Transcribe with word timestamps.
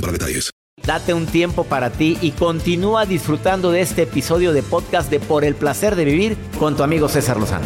para 0.00 0.12
detalles. 0.12 0.50
Date 0.84 1.14
un 1.14 1.26
tiempo 1.26 1.64
para 1.64 1.90
ti 1.90 2.18
y 2.20 2.32
continúa 2.32 3.06
disfrutando 3.06 3.70
de 3.70 3.80
este 3.80 4.02
episodio 4.02 4.52
de 4.52 4.62
podcast 4.62 5.10
de 5.10 5.20
Por 5.20 5.44
el 5.44 5.54
placer 5.54 5.96
de 5.96 6.04
vivir 6.04 6.36
con 6.58 6.76
tu 6.76 6.82
amigo 6.82 7.08
César 7.08 7.38
Lozano. 7.38 7.64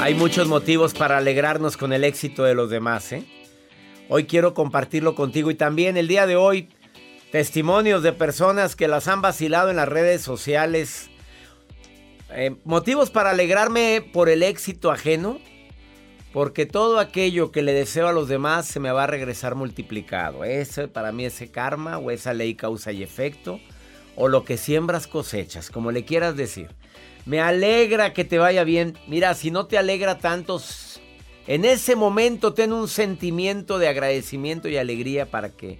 Hay 0.00 0.14
muchos 0.14 0.48
motivos 0.48 0.94
para 0.94 1.18
alegrarnos 1.18 1.76
con 1.76 1.92
el 1.92 2.02
éxito 2.02 2.44
de 2.44 2.54
los 2.54 2.70
demás. 2.70 3.12
¿eh? 3.12 3.26
Hoy 4.08 4.24
quiero 4.24 4.54
compartirlo 4.54 5.14
contigo 5.14 5.50
y 5.50 5.54
también 5.54 5.98
el 5.98 6.08
día 6.08 6.26
de 6.26 6.34
hoy 6.34 6.70
testimonios 7.30 8.02
de 8.02 8.12
personas 8.12 8.76
que 8.76 8.88
las 8.88 9.08
han 9.08 9.20
vacilado 9.20 9.70
en 9.70 9.76
las 9.76 9.88
redes 9.88 10.22
sociales. 10.22 11.10
Eh, 12.30 12.56
motivos 12.64 13.10
para 13.10 13.30
alegrarme 13.30 14.02
por 14.12 14.28
el 14.28 14.42
éxito 14.42 14.90
ajeno. 14.90 15.38
Porque 16.32 16.66
todo 16.66 17.00
aquello 17.00 17.50
que 17.50 17.62
le 17.62 17.72
deseo 17.72 18.06
a 18.06 18.12
los 18.12 18.28
demás 18.28 18.66
se 18.66 18.80
me 18.80 18.92
va 18.92 19.04
a 19.04 19.06
regresar 19.06 19.54
multiplicado. 19.54 20.44
Ese 20.44 20.86
para 20.86 21.10
mí 21.10 21.24
ese 21.24 21.50
karma 21.50 21.98
o 21.98 22.10
esa 22.10 22.34
ley 22.34 22.54
causa 22.54 22.92
y 22.92 23.02
efecto. 23.02 23.60
O 24.14 24.28
lo 24.28 24.44
que 24.44 24.58
siembras 24.58 25.06
cosechas, 25.06 25.70
como 25.70 25.90
le 25.90 26.04
quieras 26.04 26.36
decir. 26.36 26.68
Me 27.24 27.40
alegra 27.40 28.12
que 28.12 28.24
te 28.24 28.38
vaya 28.38 28.64
bien. 28.64 28.98
Mira, 29.06 29.34
si 29.34 29.50
no 29.50 29.66
te 29.66 29.78
alegra 29.78 30.18
tanto, 30.18 30.60
en 31.46 31.64
ese 31.64 31.96
momento 31.96 32.52
ten 32.52 32.72
un 32.72 32.88
sentimiento 32.88 33.78
de 33.78 33.88
agradecimiento 33.88 34.68
y 34.68 34.76
alegría 34.76 35.26
para 35.26 35.50
que 35.50 35.78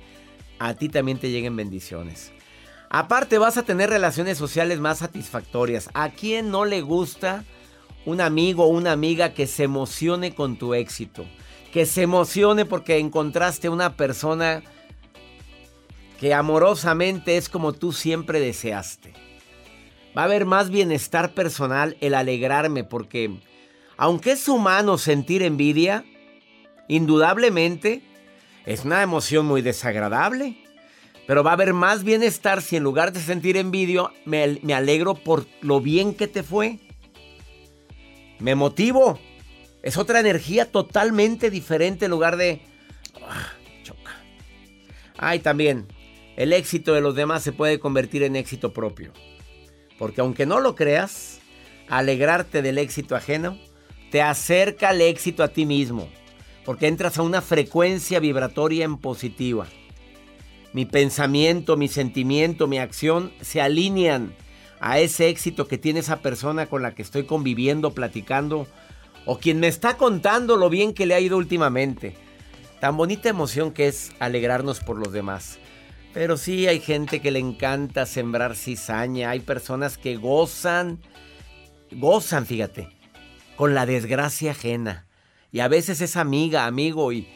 a 0.59 0.75
ti 0.75 0.89
también 0.89 1.19
te 1.19 1.31
lleguen 1.31 1.57
bendiciones. 1.57 2.33
Aparte 2.91 3.39
vas 3.39 3.59
a 3.59 3.65
tener 3.65 3.91
relaciones 3.91 4.39
sociales 4.39 4.81
más 4.81 4.99
satisfactorias. 4.99 5.91
¿A 5.95 6.11
quién 6.11 6.51
no 6.51 6.65
le 6.65 6.81
gusta 6.81 7.45
un 8.07 8.21
amigo 8.21 8.65
o 8.65 8.69
una 8.69 8.93
amiga 8.93 9.35
que 9.35 9.47
se 9.47 9.65
emocione 9.65 10.35
con 10.35 10.57
tu 10.57 10.75
éxito? 10.75 11.27
Que 11.73 11.85
se 11.85 12.03
emocione 12.03 12.65
porque 12.65 12.99
encontraste 12.99 13.69
una 13.69 13.97
persona 13.97 14.63
que 16.19 16.33
amorosamente 16.33 17.37
es 17.37 17.49
como 17.49 17.75
tú 17.75 17.93
siempre 17.93 18.41
deseaste. 18.41 19.13
Va 20.17 20.23
a 20.23 20.25
haber 20.25 20.47
más 20.47 20.71
bienestar 20.71 21.35
personal 21.35 21.97
el 22.01 22.15
alegrarme 22.15 22.85
porque 22.85 23.39
aunque 23.99 24.33
es 24.33 24.49
humano 24.49 24.97
sentir 24.97 25.43
envidia, 25.43 26.05
indudablemente 26.89 28.03
es 28.67 28.85
una 28.85 29.03
emoción 29.03 29.47
muy 29.47 29.63
desagradable. 29.63 30.57
Pero 31.27 31.45
va 31.45 31.51
a 31.51 31.55
haber 31.55 31.75
más 31.75 32.05
bienestar 32.05 32.63
si 32.63 32.77
en 32.77 32.83
lugar 32.83 33.13
de 33.13 33.21
sentir 33.21 33.59
envidia, 33.59 34.05
me, 34.25 34.75
alegro 34.75 35.15
por 35.15 35.47
lo 35.61 35.81
bien 35.81 36.15
que 36.15 36.27
te 36.27 36.43
fue. 36.43 36.79
Me 38.39 38.55
motivo. 38.55 39.19
Es 39.83 39.99
otra 39.99 40.21
energía 40.21 40.71
totalmente 40.73 41.51
diferente 41.51 42.07
en 42.07 42.13
lugar 42.13 42.39
de... 42.39 42.63
Ah, 43.23 43.53
choca. 43.83 44.23
Ay, 45.19 45.41
también, 45.41 45.87
el 46.37 46.55
éxito 46.55 46.95
de 46.95 47.03
los 47.03 47.15
demás 47.15 47.43
se 47.43 47.53
puede 47.53 47.79
convertir 47.79 48.23
en 48.23 48.35
éxito 48.35 48.73
propio. 48.73 49.13
Porque 49.99 50.23
aunque 50.23 50.47
no 50.47 50.61
lo 50.61 50.75
creas, 50.75 51.41
alegrarte 51.89 52.63
del 52.63 52.79
éxito 52.79 53.15
ajeno 53.17 53.59
te 54.11 54.23
acerca 54.23 54.89
al 54.89 55.03
éxito 55.03 55.43
a 55.43 55.49
ti 55.49 55.67
mismo 55.67 56.09
porque 56.69 56.87
entras 56.87 57.17
a 57.17 57.23
una 57.23 57.41
frecuencia 57.41 58.21
vibratoria 58.21 58.85
en 58.85 58.99
positiva. 58.99 59.67
Mi 60.75 60.85
pensamiento, 60.85 61.79
mi 61.79 61.89
sentimiento, 61.89 62.67
mi 62.67 62.77
acción 62.77 63.33
se 63.41 63.63
alinean 63.63 64.35
a 64.79 64.99
ese 64.99 65.31
éxito 65.31 65.67
que 65.67 65.79
tiene 65.79 66.01
esa 66.01 66.21
persona 66.21 66.67
con 66.67 66.83
la 66.83 66.95
que 66.95 67.01
estoy 67.01 67.25
conviviendo, 67.25 67.95
platicando, 67.95 68.67
o 69.25 69.39
quien 69.39 69.61
me 69.61 69.69
está 69.69 69.97
contando 69.97 70.59
lo 70.59 70.69
bien 70.69 70.93
que 70.93 71.07
le 71.07 71.15
ha 71.15 71.21
ido 71.21 71.39
últimamente. 71.39 72.17
Tan 72.81 72.99
bonita 72.99 73.31
emoción 73.31 73.73
que 73.73 73.89
es 73.89 74.13
alegrarnos 74.19 74.81
por 74.81 74.99
los 74.99 75.11
demás. 75.11 75.59
Pero 76.13 76.37
sí 76.37 76.67
hay 76.67 76.81
gente 76.81 77.23
que 77.23 77.31
le 77.31 77.39
encanta 77.39 78.05
sembrar 78.05 78.57
cizaña, 78.57 79.31
hay 79.31 79.41
personas 79.41 79.97
que 79.97 80.17
gozan, 80.17 80.99
gozan, 81.93 82.45
fíjate, 82.45 82.91
con 83.57 83.75
la 83.75 83.87
desgracia 83.87 84.51
ajena. 84.51 85.08
Y 85.51 85.61
a 85.61 85.69
veces 85.69 86.01
es 86.01 86.17
amiga, 86.17 86.67
amigo, 86.67 87.13
y 87.13 87.29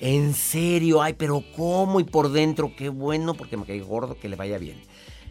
en 0.00 0.34
serio, 0.34 1.02
ay, 1.02 1.14
pero 1.14 1.42
¿cómo? 1.56 2.00
Y 2.00 2.04
por 2.04 2.30
dentro, 2.30 2.72
qué 2.76 2.88
bueno, 2.88 3.34
porque 3.34 3.56
me 3.56 3.64
cae 3.64 3.80
gordo, 3.80 4.18
que 4.18 4.28
le 4.28 4.36
vaya 4.36 4.58
bien. 4.58 4.80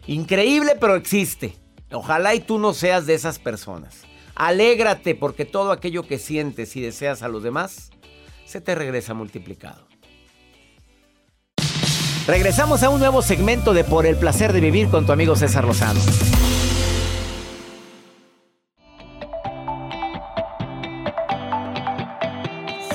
Increíble, 0.06 0.76
pero 0.80 0.96
existe. 0.96 1.54
Ojalá 1.90 2.34
y 2.34 2.40
tú 2.40 2.58
no 2.58 2.74
seas 2.74 3.06
de 3.06 3.14
esas 3.14 3.38
personas. 3.38 4.02
Alégrate 4.34 5.14
porque 5.14 5.44
todo 5.44 5.72
aquello 5.72 6.06
que 6.06 6.18
sientes 6.18 6.76
y 6.76 6.80
deseas 6.80 7.22
a 7.22 7.28
los 7.28 7.42
demás 7.42 7.90
se 8.44 8.60
te 8.60 8.74
regresa 8.74 9.14
multiplicado. 9.14 9.86
Regresamos 12.26 12.82
a 12.82 12.90
un 12.90 12.98
nuevo 12.98 13.22
segmento 13.22 13.72
de 13.72 13.84
Por 13.84 14.04
el 14.04 14.16
placer 14.16 14.52
de 14.52 14.60
vivir 14.60 14.88
con 14.88 15.06
tu 15.06 15.12
amigo 15.12 15.36
César 15.36 15.64
Lozano. 15.64 16.00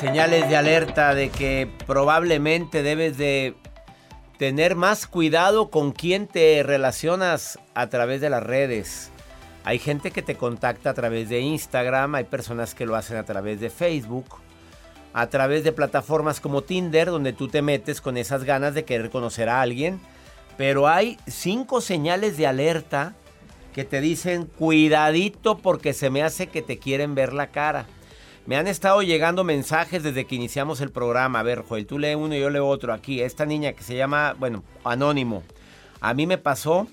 Señales 0.01 0.49
de 0.49 0.57
alerta 0.57 1.13
de 1.13 1.29
que 1.29 1.69
probablemente 1.85 2.81
debes 2.81 3.19
de 3.19 3.53
tener 4.39 4.75
más 4.75 5.05
cuidado 5.05 5.69
con 5.69 5.91
quién 5.91 6.25
te 6.25 6.63
relacionas 6.63 7.59
a 7.75 7.85
través 7.85 8.19
de 8.19 8.31
las 8.31 8.41
redes. 8.41 9.11
Hay 9.63 9.77
gente 9.77 10.09
que 10.09 10.23
te 10.23 10.33
contacta 10.33 10.89
a 10.89 10.93
través 10.95 11.29
de 11.29 11.41
Instagram, 11.41 12.15
hay 12.15 12.23
personas 12.23 12.73
que 12.73 12.87
lo 12.87 12.95
hacen 12.95 13.15
a 13.15 13.25
través 13.25 13.59
de 13.59 13.69
Facebook, 13.69 14.25
a 15.13 15.27
través 15.27 15.63
de 15.63 15.71
plataformas 15.71 16.39
como 16.39 16.63
Tinder, 16.63 17.11
donde 17.11 17.31
tú 17.31 17.47
te 17.47 17.61
metes 17.61 18.01
con 18.01 18.17
esas 18.17 18.43
ganas 18.43 18.73
de 18.73 18.85
querer 18.85 19.11
conocer 19.11 19.49
a 19.49 19.61
alguien. 19.61 19.99
Pero 20.57 20.87
hay 20.87 21.19
cinco 21.27 21.79
señales 21.79 22.37
de 22.37 22.47
alerta 22.47 23.13
que 23.71 23.83
te 23.83 24.01
dicen 24.01 24.47
cuidadito 24.47 25.59
porque 25.59 25.93
se 25.93 26.09
me 26.09 26.23
hace 26.23 26.47
que 26.47 26.63
te 26.63 26.79
quieren 26.79 27.13
ver 27.13 27.33
la 27.33 27.51
cara. 27.51 27.85
Me 28.51 28.57
han 28.57 28.67
estado 28.67 29.01
llegando 29.01 29.45
mensajes 29.45 30.03
desde 30.03 30.25
que 30.25 30.35
iniciamos 30.35 30.81
el 30.81 30.91
programa. 30.91 31.39
A 31.39 31.43
ver, 31.43 31.63
Joel, 31.63 31.87
tú 31.87 31.97
lee 31.97 32.15
uno 32.15 32.35
y 32.35 32.41
yo 32.41 32.49
leo 32.49 32.67
otro. 32.67 32.91
Aquí, 32.91 33.21
esta 33.21 33.45
niña 33.45 33.71
que 33.71 33.81
se 33.81 33.95
llama, 33.95 34.35
bueno, 34.37 34.65
Anónimo. 34.83 35.43
A 36.01 36.13
mí 36.13 36.27
me 36.27 36.37
pasó, 36.37 36.85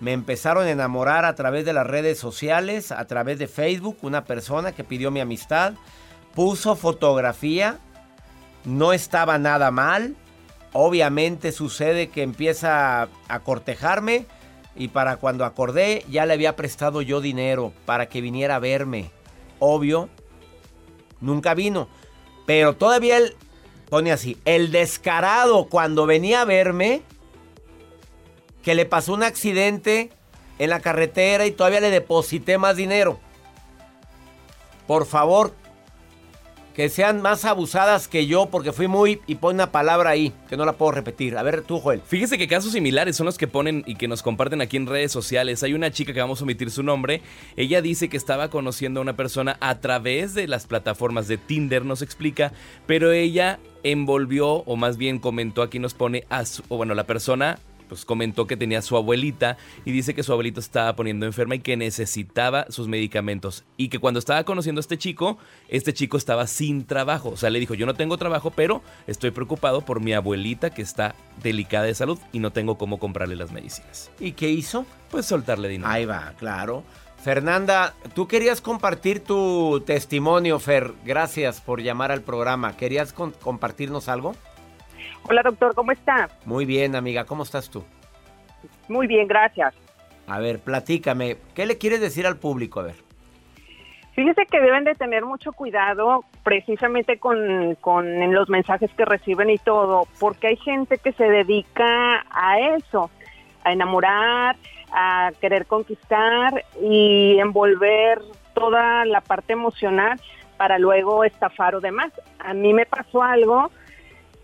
me 0.00 0.14
empezaron 0.14 0.64
a 0.64 0.70
enamorar 0.70 1.26
a 1.26 1.34
través 1.34 1.66
de 1.66 1.74
las 1.74 1.86
redes 1.86 2.18
sociales, 2.18 2.90
a 2.90 3.04
través 3.06 3.38
de 3.38 3.48
Facebook, 3.48 3.98
una 4.00 4.24
persona 4.24 4.72
que 4.72 4.82
pidió 4.82 5.10
mi 5.10 5.20
amistad, 5.20 5.74
puso 6.34 6.74
fotografía, 6.74 7.80
no 8.64 8.94
estaba 8.94 9.36
nada 9.36 9.70
mal. 9.70 10.16
Obviamente 10.72 11.52
sucede 11.52 12.08
que 12.08 12.22
empieza 12.22 13.10
a 13.28 13.40
cortejarme 13.40 14.24
y 14.74 14.88
para 14.88 15.18
cuando 15.18 15.44
acordé 15.44 16.02
ya 16.08 16.24
le 16.24 16.32
había 16.32 16.56
prestado 16.56 17.02
yo 17.02 17.20
dinero 17.20 17.74
para 17.84 18.06
que 18.06 18.22
viniera 18.22 18.56
a 18.56 18.60
verme. 18.60 19.10
Obvio, 19.58 20.08
nunca 21.24 21.54
vino. 21.54 21.88
Pero 22.46 22.76
todavía 22.76 23.16
él 23.16 23.36
pone 23.88 24.12
así, 24.12 24.36
el 24.44 24.70
descarado 24.72 25.66
cuando 25.66 26.06
venía 26.06 26.42
a 26.42 26.44
verme, 26.44 27.02
que 28.62 28.74
le 28.74 28.86
pasó 28.86 29.12
un 29.12 29.22
accidente 29.22 30.10
en 30.58 30.70
la 30.70 30.80
carretera 30.80 31.46
y 31.46 31.52
todavía 31.52 31.80
le 31.80 31.90
deposité 31.90 32.58
más 32.58 32.76
dinero. 32.76 33.18
Por 34.86 35.06
favor, 35.06 35.54
que 36.74 36.88
sean 36.88 37.22
más 37.22 37.44
abusadas 37.44 38.08
que 38.08 38.26
yo 38.26 38.46
porque 38.46 38.72
fui 38.72 38.88
muy 38.88 39.20
y 39.26 39.36
pone 39.36 39.54
una 39.54 39.70
palabra 39.70 40.10
ahí 40.10 40.32
que 40.48 40.56
no 40.56 40.64
la 40.64 40.72
puedo 40.72 40.92
repetir. 40.92 41.38
A 41.38 41.42
ver 41.42 41.62
tú, 41.62 41.78
Joel. 41.78 42.02
Fíjese 42.04 42.36
que 42.36 42.48
casos 42.48 42.72
similares 42.72 43.16
son 43.16 43.26
los 43.26 43.38
que 43.38 43.46
ponen 43.46 43.84
y 43.86 43.94
que 43.94 44.08
nos 44.08 44.22
comparten 44.22 44.60
aquí 44.60 44.76
en 44.76 44.86
redes 44.86 45.12
sociales. 45.12 45.62
Hay 45.62 45.72
una 45.72 45.92
chica 45.92 46.12
que 46.12 46.20
vamos 46.20 46.40
a 46.40 46.44
omitir 46.44 46.70
su 46.70 46.82
nombre. 46.82 47.22
Ella 47.56 47.80
dice 47.80 48.08
que 48.08 48.16
estaba 48.16 48.50
conociendo 48.50 49.00
a 49.00 49.02
una 49.02 49.16
persona 49.16 49.56
a 49.60 49.78
través 49.78 50.34
de 50.34 50.48
las 50.48 50.66
plataformas 50.66 51.28
de 51.28 51.38
Tinder, 51.38 51.84
nos 51.84 52.02
explica, 52.02 52.52
pero 52.86 53.12
ella 53.12 53.60
envolvió 53.84 54.48
o 54.48 54.76
más 54.76 54.96
bien 54.96 55.18
comentó 55.18 55.62
aquí 55.62 55.78
nos 55.78 55.94
pone 55.94 56.24
a 56.30 56.44
su, 56.44 56.62
o 56.68 56.76
bueno, 56.76 56.94
la 56.94 57.04
persona 57.04 57.58
pues 57.88 58.04
comentó 58.04 58.46
que 58.46 58.56
tenía 58.56 58.82
su 58.82 58.96
abuelita 58.96 59.56
y 59.84 59.92
dice 59.92 60.14
que 60.14 60.22
su 60.22 60.32
abuelita 60.32 60.60
estaba 60.60 60.94
poniendo 60.96 61.26
enferma 61.26 61.56
y 61.56 61.60
que 61.60 61.76
necesitaba 61.76 62.66
sus 62.68 62.88
medicamentos. 62.88 63.64
Y 63.76 63.88
que 63.88 63.98
cuando 63.98 64.18
estaba 64.18 64.44
conociendo 64.44 64.78
a 64.78 64.82
este 64.82 64.98
chico, 64.98 65.38
este 65.68 65.92
chico 65.92 66.16
estaba 66.16 66.46
sin 66.46 66.84
trabajo. 66.84 67.30
O 67.30 67.36
sea, 67.36 67.50
le 67.50 67.60
dijo, 67.60 67.74
yo 67.74 67.86
no 67.86 67.94
tengo 67.94 68.16
trabajo, 68.16 68.50
pero 68.50 68.82
estoy 69.06 69.30
preocupado 69.30 69.82
por 69.82 70.00
mi 70.00 70.12
abuelita 70.12 70.70
que 70.70 70.82
está 70.82 71.14
delicada 71.42 71.84
de 71.84 71.94
salud 71.94 72.18
y 72.32 72.38
no 72.38 72.52
tengo 72.52 72.78
cómo 72.78 72.98
comprarle 72.98 73.36
las 73.36 73.52
medicinas. 73.52 74.10
¿Y 74.18 74.32
qué 74.32 74.50
hizo? 74.50 74.86
Pues 75.10 75.26
soltarle 75.26 75.68
dinero. 75.68 75.90
Ahí 75.90 76.04
va, 76.04 76.34
claro. 76.38 76.84
Fernanda, 77.24 77.94
tú 78.14 78.28
querías 78.28 78.60
compartir 78.60 79.20
tu 79.20 79.82
testimonio, 79.86 80.58
Fer. 80.58 80.92
Gracias 81.06 81.62
por 81.62 81.80
llamar 81.80 82.12
al 82.12 82.20
programa. 82.20 82.76
¿Querías 82.76 83.14
compartirnos 83.14 84.10
algo? 84.10 84.34
Hola 85.28 85.42
doctor, 85.42 85.74
¿cómo 85.74 85.92
está? 85.92 86.28
Muy 86.44 86.66
bien, 86.66 86.94
amiga, 86.94 87.24
¿cómo 87.24 87.44
estás 87.44 87.70
tú? 87.70 87.84
Muy 88.88 89.06
bien, 89.06 89.26
gracias. 89.26 89.74
A 90.26 90.38
ver, 90.38 90.60
platícame, 90.60 91.38
¿qué 91.54 91.66
le 91.66 91.78
quieres 91.78 92.00
decir 92.00 92.26
al 92.26 92.36
público? 92.36 92.80
A 92.80 92.84
ver. 92.84 92.96
Fíjese 94.14 94.46
que 94.46 94.60
deben 94.60 94.84
de 94.84 94.94
tener 94.94 95.24
mucho 95.24 95.52
cuidado 95.52 96.24
precisamente 96.44 97.18
con, 97.18 97.74
con 97.80 98.32
los 98.32 98.48
mensajes 98.48 98.90
que 98.96 99.04
reciben 99.04 99.50
y 99.50 99.58
todo, 99.58 100.06
porque 100.20 100.48
hay 100.48 100.56
gente 100.56 100.98
que 100.98 101.12
se 101.12 101.24
dedica 101.24 102.24
a 102.30 102.60
eso, 102.76 103.10
a 103.64 103.72
enamorar, 103.72 104.56
a 104.92 105.32
querer 105.40 105.66
conquistar 105.66 106.64
y 106.80 107.38
envolver 107.40 108.20
toda 108.54 109.04
la 109.04 109.20
parte 109.20 109.54
emocional 109.54 110.20
para 110.58 110.78
luego 110.78 111.24
estafar 111.24 111.74
o 111.74 111.80
demás. 111.80 112.12
A 112.38 112.54
mí 112.54 112.72
me 112.72 112.86
pasó 112.86 113.22
algo 113.22 113.70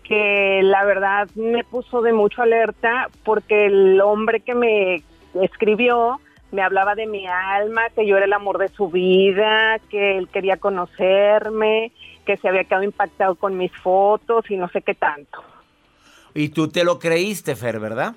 que 0.03 0.61
la 0.63 0.83
verdad 0.85 1.29
me 1.35 1.63
puso 1.63 2.01
de 2.01 2.13
mucho 2.13 2.41
alerta 2.41 3.09
porque 3.23 3.67
el 3.67 4.01
hombre 4.01 4.41
que 4.41 4.55
me 4.55 5.03
escribió 5.41 6.19
me 6.51 6.61
hablaba 6.61 6.95
de 6.95 7.07
mi 7.07 7.25
alma, 7.27 7.89
que 7.95 8.05
yo 8.05 8.17
era 8.17 8.25
el 8.25 8.33
amor 8.33 8.57
de 8.57 8.67
su 8.67 8.89
vida, 8.89 9.79
que 9.89 10.17
él 10.17 10.27
quería 10.27 10.57
conocerme, 10.57 11.91
que 12.25 12.37
se 12.37 12.49
había 12.49 12.65
quedado 12.65 12.83
impactado 12.83 13.35
con 13.35 13.57
mis 13.57 13.71
fotos 13.77 14.49
y 14.49 14.57
no 14.57 14.67
sé 14.69 14.81
qué 14.81 14.93
tanto. 14.93 15.43
Y 16.33 16.49
tú 16.49 16.67
te 16.69 16.83
lo 16.83 16.99
creíste, 16.99 17.55
Fer, 17.55 17.79
¿verdad? 17.79 18.15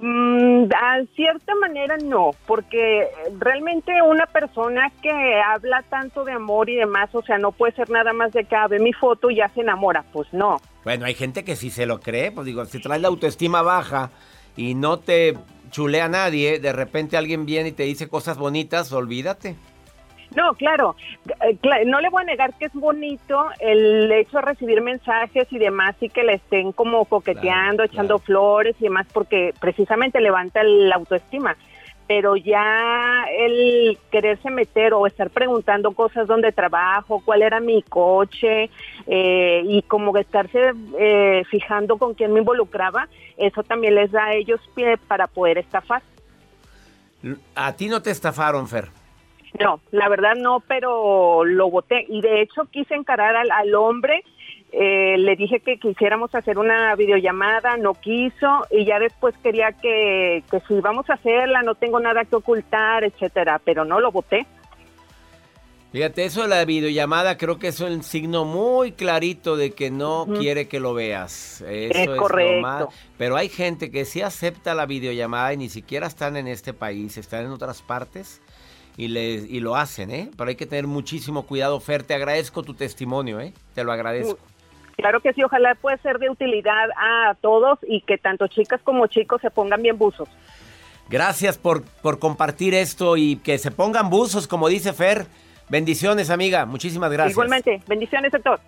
Mm, 0.00 0.64
a 0.72 1.04
cierta 1.14 1.54
manera 1.54 1.96
no, 1.98 2.32
porque 2.46 3.08
realmente 3.38 3.92
una 4.02 4.26
persona 4.26 4.90
que 5.00 5.40
habla 5.40 5.84
tanto 5.88 6.24
de 6.24 6.32
amor 6.32 6.68
y 6.68 6.74
demás, 6.74 7.10
o 7.14 7.22
sea, 7.22 7.38
no 7.38 7.52
puede 7.52 7.74
ser 7.74 7.90
nada 7.90 8.12
más 8.12 8.32
de 8.32 8.44
que 8.44 8.56
ah, 8.56 8.66
ve 8.66 8.80
mi 8.80 8.92
foto 8.92 9.30
y 9.30 9.36
ya 9.36 9.48
se 9.50 9.60
enamora, 9.60 10.04
pues 10.12 10.26
no. 10.32 10.60
Bueno, 10.82 11.06
hay 11.06 11.14
gente 11.14 11.44
que 11.44 11.54
sí 11.54 11.70
se 11.70 11.86
lo 11.86 12.00
cree, 12.00 12.32
pues 12.32 12.44
digo, 12.44 12.64
si 12.66 12.80
traes 12.80 13.02
la 13.02 13.08
autoestima 13.08 13.62
baja 13.62 14.10
y 14.56 14.74
no 14.74 14.98
te 14.98 15.38
chulea 15.70 16.06
a 16.06 16.08
nadie, 16.08 16.58
de 16.58 16.72
repente 16.72 17.16
alguien 17.16 17.46
viene 17.46 17.68
y 17.68 17.72
te 17.72 17.84
dice 17.84 18.08
cosas 18.08 18.36
bonitas, 18.36 18.92
olvídate. 18.92 19.56
No, 20.34 20.54
claro, 20.54 20.96
eh, 21.42 21.84
no 21.86 22.00
le 22.00 22.08
voy 22.08 22.22
a 22.22 22.26
negar 22.26 22.54
que 22.54 22.66
es 22.66 22.72
bonito 22.72 23.46
el 23.60 24.10
hecho 24.10 24.38
de 24.38 24.42
recibir 24.42 24.82
mensajes 24.82 25.46
y 25.50 25.58
demás 25.58 25.94
y 26.00 26.08
que 26.08 26.24
le 26.24 26.34
estén 26.34 26.72
como 26.72 27.04
coqueteando, 27.04 27.84
echando 27.84 28.18
flores 28.18 28.74
y 28.80 28.84
demás 28.84 29.06
porque 29.12 29.54
precisamente 29.60 30.20
levanta 30.20 30.62
la 30.64 30.96
autoestima. 30.96 31.56
Pero 32.06 32.36
ya 32.36 33.24
el 33.38 33.96
quererse 34.10 34.50
meter 34.50 34.92
o 34.92 35.06
estar 35.06 35.30
preguntando 35.30 35.92
cosas 35.92 36.26
donde 36.26 36.52
trabajo, 36.52 37.22
cuál 37.24 37.40
era 37.40 37.60
mi 37.60 37.82
coche 37.82 38.68
eh, 39.06 39.62
y 39.64 39.82
como 39.82 40.14
estarse 40.18 40.74
eh, 40.98 41.44
fijando 41.48 41.96
con 41.96 42.12
quién 42.12 42.32
me 42.32 42.40
involucraba, 42.40 43.08
eso 43.38 43.62
también 43.62 43.94
les 43.94 44.10
da 44.10 44.26
a 44.26 44.34
ellos 44.34 44.60
pie 44.74 44.98
para 44.98 45.28
poder 45.28 45.56
estafar. 45.56 46.02
A 47.54 47.72
ti 47.72 47.88
no 47.88 48.02
te 48.02 48.10
estafaron, 48.10 48.68
Fer. 48.68 49.03
No, 49.60 49.80
la 49.92 50.08
verdad 50.08 50.34
no, 50.36 50.60
pero 50.66 51.44
lo 51.44 51.70
voté 51.70 52.04
y 52.08 52.20
de 52.20 52.42
hecho 52.42 52.64
quise 52.70 52.94
encarar 52.94 53.36
al, 53.36 53.74
hombre. 53.74 54.24
Eh, 54.72 55.16
le 55.18 55.36
dije 55.36 55.60
que 55.60 55.78
quisiéramos 55.78 56.34
hacer 56.34 56.58
una 56.58 56.96
videollamada, 56.96 57.76
no 57.76 57.94
quiso 57.94 58.66
y 58.72 58.84
ya 58.84 58.98
después 58.98 59.36
quería 59.42 59.70
que, 59.70 60.42
que 60.50 60.60
si 60.66 60.80
vamos 60.80 61.08
a 61.08 61.14
hacerla, 61.14 61.62
no 61.62 61.76
tengo 61.76 62.00
nada 62.00 62.24
que 62.24 62.34
ocultar, 62.34 63.04
etcétera, 63.04 63.60
pero 63.64 63.84
no 63.84 64.00
lo 64.00 64.10
voté. 64.10 64.44
Fíjate, 65.92 66.24
eso 66.24 66.42
de 66.42 66.48
la 66.48 66.64
videollamada 66.64 67.38
creo 67.38 67.60
que 67.60 67.68
es 67.68 67.78
un 67.78 68.02
signo 68.02 68.44
muy 68.44 68.90
clarito 68.90 69.56
de 69.56 69.70
que 69.70 69.92
no 69.92 70.26
quiere 70.26 70.66
que 70.66 70.80
lo 70.80 70.92
veas. 70.92 71.60
Eso 71.68 72.12
es, 72.12 72.18
correcto. 72.18 72.88
Pero 73.16 73.36
hay 73.36 73.48
gente 73.48 73.92
que 73.92 74.04
sí 74.04 74.20
acepta 74.20 74.74
la 74.74 74.86
videollamada 74.86 75.52
y 75.52 75.58
ni 75.58 75.68
siquiera 75.68 76.08
están 76.08 76.36
en 76.36 76.48
este 76.48 76.72
país, 76.72 77.16
están 77.16 77.44
en 77.44 77.52
otras 77.52 77.80
partes 77.80 78.42
y, 78.96 79.08
les, 79.08 79.48
y 79.50 79.60
lo 79.60 79.76
hacen, 79.76 80.10
¿eh? 80.10 80.30
Pero 80.36 80.48
hay 80.48 80.56
que 80.56 80.66
tener 80.66 80.86
muchísimo 80.86 81.44
cuidado, 81.46 81.80
Fer. 81.80 82.02
Te 82.02 82.14
agradezco 82.14 82.62
tu 82.62 82.74
testimonio, 82.74 83.40
¿eh? 83.40 83.52
Te 83.74 83.84
lo 83.84 83.92
agradezco. 83.92 84.38
Claro 84.96 85.20
que 85.20 85.32
sí, 85.32 85.42
ojalá 85.42 85.74
pueda 85.74 85.96
ser 85.98 86.18
de 86.18 86.30
utilidad 86.30 86.88
a 86.96 87.34
todos 87.40 87.78
y 87.82 88.02
que 88.02 88.16
tanto 88.16 88.46
chicas 88.46 88.80
como 88.84 89.06
chicos 89.08 89.40
se 89.40 89.50
pongan 89.50 89.82
bien 89.82 89.98
buzos. 89.98 90.28
Gracias 91.08 91.58
por, 91.58 91.82
por 91.82 92.18
compartir 92.18 92.74
esto 92.74 93.16
y 93.16 93.36
que 93.36 93.58
se 93.58 93.70
pongan 93.70 94.08
buzos, 94.08 94.46
como 94.46 94.68
dice 94.68 94.92
Fer. 94.92 95.26
Bendiciones, 95.68 96.30
amiga. 96.30 96.64
Muchísimas 96.64 97.10
gracias. 97.10 97.32
Igualmente. 97.32 97.82
Bendiciones, 97.88 98.30
doctor. 98.32 98.60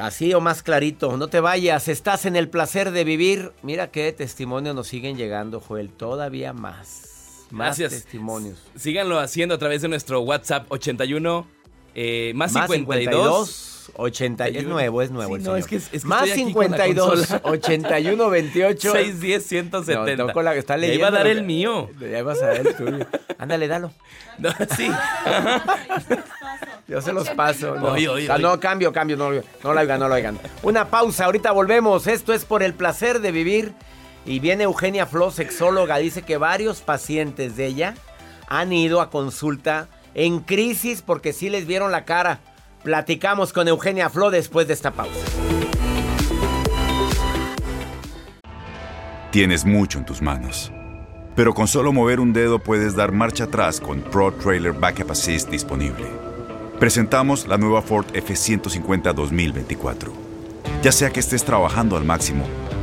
Así 0.00 0.32
o 0.32 0.40
más 0.40 0.62
clarito, 0.62 1.16
no 1.16 1.26
te 1.26 1.40
vayas, 1.40 1.88
estás 1.88 2.24
en 2.24 2.36
el 2.36 2.48
placer 2.48 2.92
de 2.92 3.02
vivir. 3.02 3.52
Mira 3.62 3.90
qué 3.90 4.12
testimonio 4.12 4.72
nos 4.72 4.86
siguen 4.86 5.16
llegando, 5.16 5.58
Joel, 5.60 5.90
todavía 5.90 6.52
más. 6.52 7.17
Más 7.50 7.76
testimonios. 7.76 8.58
Síganlo 8.76 9.18
haciendo 9.18 9.54
a 9.54 9.58
través 9.58 9.82
de 9.82 9.88
nuestro 9.88 10.20
WhatsApp 10.20 10.66
81 10.70 11.46
eh, 11.94 12.32
más, 12.34 12.52
52, 12.52 13.90
80, 13.96 14.48
es 14.48 14.64
nuevo, 14.64 15.02
es 15.02 15.10
nuevo. 15.10 15.36
no, 15.38 15.56
es 15.56 15.66
que, 15.66 15.76
es 15.76 16.04
más 16.04 16.28
52 16.28 17.34
81 17.42 18.30
28 18.30 18.92
610 18.92 19.46
170. 19.46 20.32
No, 20.32 20.42
la, 20.42 20.54
está 20.54 20.76
leyendo. 20.76 20.94
Ya 20.94 21.08
iba 21.08 21.08
a 21.08 21.10
dar 21.10 21.26
el 21.26 21.42
mío. 21.42 21.90
Ya 22.00 22.20
ibas 22.20 22.40
a 22.40 22.46
dar 22.46 22.66
el 22.66 22.76
tuyo. 22.76 23.06
Ándale, 23.38 23.66
dalo. 23.68 23.92
No, 24.38 24.50
sí. 24.76 24.88
Yo 26.86 27.00
se 27.00 27.12
los 27.12 27.28
paso. 27.30 27.74
No, 27.74 27.88
oye, 27.88 28.08
oye, 28.08 28.30
ah, 28.30 28.38
no 28.38 28.60
cambio, 28.60 28.92
cambio. 28.92 29.16
No, 29.16 29.32
no 29.32 29.74
lo 29.74 29.80
oigan, 29.80 29.98
no 29.98 30.06
lo 30.06 30.14
oigan. 30.14 30.38
Una 30.62 30.88
pausa, 30.88 31.24
ahorita 31.24 31.50
volvemos. 31.50 32.06
Esto 32.06 32.32
es 32.32 32.44
por 32.44 32.62
el 32.62 32.72
placer 32.74 33.18
de 33.18 33.32
vivir. 33.32 33.74
Y 34.28 34.40
viene 34.40 34.64
Eugenia 34.64 35.06
Flo, 35.06 35.30
sexóloga, 35.30 35.96
dice 35.96 36.20
que 36.20 36.36
varios 36.36 36.82
pacientes 36.82 37.56
de 37.56 37.64
ella 37.64 37.94
han 38.46 38.74
ido 38.74 39.00
a 39.00 39.08
consulta 39.08 39.88
en 40.12 40.40
crisis 40.40 41.00
porque 41.00 41.32
sí 41.32 41.48
les 41.48 41.66
vieron 41.66 41.92
la 41.92 42.04
cara. 42.04 42.40
Platicamos 42.84 43.54
con 43.54 43.68
Eugenia 43.68 44.10
Flo 44.10 44.30
después 44.30 44.68
de 44.68 44.74
esta 44.74 44.90
pausa. 44.90 45.18
Tienes 49.30 49.64
mucho 49.64 49.98
en 49.98 50.04
tus 50.04 50.20
manos, 50.20 50.70
pero 51.34 51.54
con 51.54 51.66
solo 51.66 51.94
mover 51.94 52.20
un 52.20 52.34
dedo 52.34 52.58
puedes 52.58 52.94
dar 52.94 53.12
marcha 53.12 53.44
atrás 53.44 53.80
con 53.80 54.02
Pro 54.02 54.34
Trailer 54.34 54.74
Backup 54.74 55.10
Assist 55.10 55.48
disponible. 55.48 56.04
Presentamos 56.78 57.48
la 57.48 57.56
nueva 57.56 57.80
Ford 57.80 58.04
F150 58.12 59.14
2024. 59.14 60.12
Ya 60.82 60.92
sea 60.92 61.08
que 61.08 61.20
estés 61.20 61.44
trabajando 61.44 61.96
al 61.96 62.04
máximo 62.04 62.44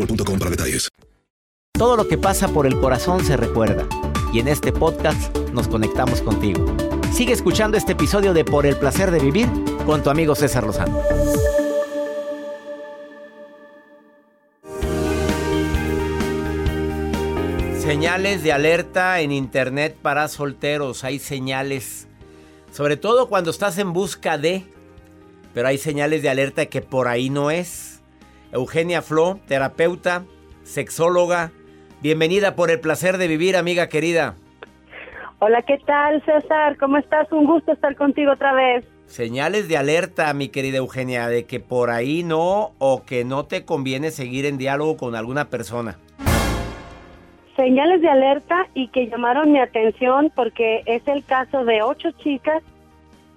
boostmobile.com 0.00 0.38
para 0.38 0.50
detalles. 0.50 0.88
Todo 1.72 1.96
lo 1.96 2.08
que 2.08 2.18
pasa 2.18 2.48
por 2.48 2.66
el 2.66 2.78
corazón 2.78 3.24
se 3.24 3.36
recuerda. 3.36 3.86
Y 4.32 4.40
en 4.40 4.48
este 4.48 4.72
podcast 4.72 5.36
nos 5.52 5.66
conectamos 5.66 6.20
contigo. 6.20 6.64
Sigue 7.12 7.32
escuchando 7.32 7.76
este 7.76 7.92
episodio 7.92 8.32
de 8.32 8.44
Por 8.44 8.66
el 8.66 8.76
placer 8.76 9.10
de 9.10 9.18
vivir 9.18 9.48
con 9.86 10.02
tu 10.02 10.10
amigo 10.10 10.34
César 10.34 10.64
Lozano. 10.64 11.00
Señales 17.80 18.44
de 18.44 18.52
alerta 18.52 19.20
en 19.20 19.32
internet 19.32 19.96
para 20.00 20.28
solteros. 20.28 21.02
Hay 21.02 21.18
señales, 21.18 22.06
sobre 22.72 22.96
todo 22.96 23.28
cuando 23.28 23.50
estás 23.50 23.78
en 23.78 23.92
busca 23.92 24.38
de, 24.38 24.64
pero 25.54 25.66
hay 25.66 25.78
señales 25.78 26.22
de 26.22 26.28
alerta 26.28 26.66
que 26.66 26.82
por 26.82 27.08
ahí 27.08 27.30
no 27.30 27.50
es. 27.50 27.89
Eugenia 28.52 29.00
Flo, 29.00 29.38
terapeuta, 29.46 30.24
sexóloga. 30.64 31.52
Bienvenida 32.02 32.56
por 32.56 32.70
el 32.70 32.80
placer 32.80 33.16
de 33.16 33.28
vivir, 33.28 33.56
amiga 33.56 33.88
querida. 33.88 34.34
Hola, 35.38 35.62
¿qué 35.62 35.78
tal, 35.86 36.22
César? 36.24 36.76
¿Cómo 36.78 36.98
estás? 36.98 37.30
Un 37.32 37.46
gusto 37.46 37.72
estar 37.72 37.94
contigo 37.94 38.32
otra 38.32 38.52
vez. 38.52 38.84
Señales 39.06 39.68
de 39.68 39.76
alerta, 39.76 40.32
mi 40.34 40.48
querida 40.48 40.78
Eugenia, 40.78 41.28
de 41.28 41.44
que 41.44 41.60
por 41.60 41.90
ahí 41.90 42.22
no 42.24 42.72
o 42.78 43.04
que 43.04 43.24
no 43.24 43.44
te 43.46 43.64
conviene 43.64 44.10
seguir 44.10 44.46
en 44.46 44.58
diálogo 44.58 44.96
con 44.96 45.14
alguna 45.14 45.48
persona. 45.48 45.98
Señales 47.56 48.00
de 48.00 48.08
alerta 48.08 48.66
y 48.74 48.88
que 48.88 49.06
llamaron 49.06 49.52
mi 49.52 49.60
atención 49.60 50.32
porque 50.34 50.82
es 50.86 51.06
el 51.06 51.24
caso 51.24 51.64
de 51.64 51.82
ocho 51.82 52.10
chicas 52.12 52.62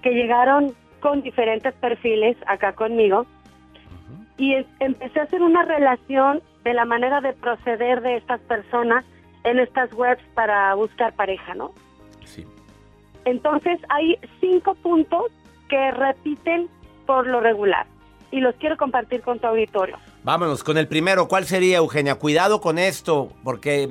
que 0.02 0.12
llegaron 0.12 0.74
con 1.02 1.22
diferentes 1.22 1.74
perfiles 1.76 2.36
acá 2.48 2.74
conmigo 2.74 3.26
y 4.38 4.54
em- 4.54 4.66
empecé 4.80 5.20
a 5.20 5.24
hacer 5.24 5.42
una 5.42 5.64
relación 5.64 6.42
de 6.64 6.74
la 6.74 6.86
manera 6.86 7.22
de 7.22 7.34
proceder 7.34 8.02
de 8.02 8.18
estas 8.18 8.40
personas 8.42 9.04
en 9.44 9.60
estas 9.60 9.92
webs 9.94 10.24
para 10.34 10.74
buscar 10.76 11.14
pareja, 11.14 11.54
¿no? 11.54 11.74
Sí. 12.26 12.46
Entonces 13.26 13.80
hay 13.90 14.18
cinco 14.40 14.76
puntos 14.76 15.26
que 15.70 15.92
repiten 15.92 16.70
por 17.06 17.28
lo 17.28 17.42
regular 17.42 17.86
y 18.32 18.40
los 18.40 18.56
quiero 18.56 18.78
compartir 18.78 19.22
con 19.22 19.40
tu 19.40 19.48
auditorio. 19.48 19.98
Vámonos 20.24 20.64
con 20.64 20.78
el 20.78 20.88
primero. 20.88 21.28
¿Cuál 21.28 21.46
sería, 21.46 21.78
Eugenia? 21.78 22.16
Cuidado 22.16 22.62
con 22.62 22.80
esto, 22.80 23.32
porque 23.44 23.90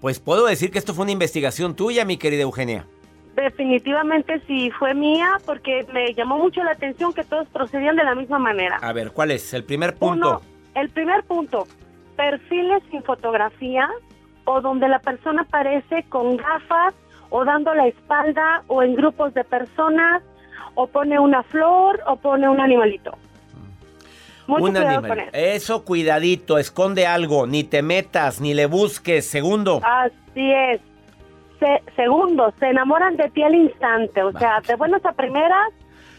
pues 0.00 0.20
puedo 0.20 0.46
decir 0.46 0.70
que 0.70 0.78
esto 0.78 0.94
fue 0.94 1.02
una 1.02 1.12
investigación 1.12 1.74
tuya, 1.76 2.04
mi 2.04 2.16
querida 2.16 2.42
Eugenia. 2.42 2.86
Definitivamente 3.34 4.40
sí 4.46 4.70
fue 4.78 4.94
mía 4.94 5.38
porque 5.46 5.86
me 5.92 6.12
llamó 6.14 6.38
mucho 6.38 6.62
la 6.62 6.72
atención 6.72 7.12
que 7.14 7.24
todos 7.24 7.48
procedían 7.48 7.96
de 7.96 8.04
la 8.04 8.14
misma 8.14 8.38
manera. 8.38 8.78
A 8.82 8.92
ver, 8.92 9.12
¿cuál 9.12 9.30
es? 9.30 9.54
El 9.54 9.64
primer 9.64 9.94
punto. 9.94 10.28
Uno, 10.28 10.40
el 10.74 10.90
primer 10.90 11.22
punto, 11.24 11.66
perfiles 12.16 12.82
sin 12.90 13.02
fotografía 13.02 13.88
o 14.44 14.60
donde 14.60 14.88
la 14.88 14.98
persona 14.98 15.42
aparece 15.42 16.04
con 16.08 16.36
gafas 16.36 16.94
o 17.30 17.44
dando 17.44 17.72
la 17.74 17.86
espalda 17.86 18.62
o 18.66 18.82
en 18.82 18.94
grupos 18.94 19.32
de 19.32 19.44
personas 19.44 20.22
o 20.74 20.86
pone 20.86 21.18
una 21.18 21.42
flor 21.42 22.00
o 22.06 22.16
pone 22.16 22.48
un 22.48 22.60
animalito. 22.60 23.16
Mucho 24.46 24.64
Un 24.64 24.70
cuidado 24.72 24.88
animal. 24.98 25.08
con 25.08 25.20
eso. 25.20 25.30
Eso, 25.32 25.84
cuidadito, 25.84 26.58
esconde 26.58 27.06
algo, 27.06 27.46
ni 27.46 27.64
te 27.64 27.80
metas, 27.80 28.40
ni 28.40 28.52
le 28.54 28.66
busques. 28.66 29.24
Segundo. 29.26 29.80
Así 29.84 30.52
es. 30.52 30.80
Se- 31.62 31.92
segundo, 31.94 32.52
se 32.58 32.66
enamoran 32.70 33.16
de 33.16 33.30
ti 33.30 33.42
al 33.42 33.54
instante. 33.54 34.22
O 34.24 34.32
sea, 34.32 34.60
de 34.66 34.74
buenas 34.74 35.04
a 35.06 35.12
primeras, 35.12 35.68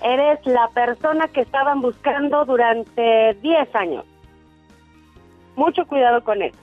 eres 0.01 0.39
la 0.45 0.69
persona 0.69 1.27
que 1.27 1.41
estaban 1.41 1.81
buscando 1.81 2.45
durante 2.45 3.33
10 3.41 3.75
años. 3.75 4.05
Mucho 5.55 5.85
cuidado 5.85 6.23
con 6.23 6.41
eso. 6.41 6.55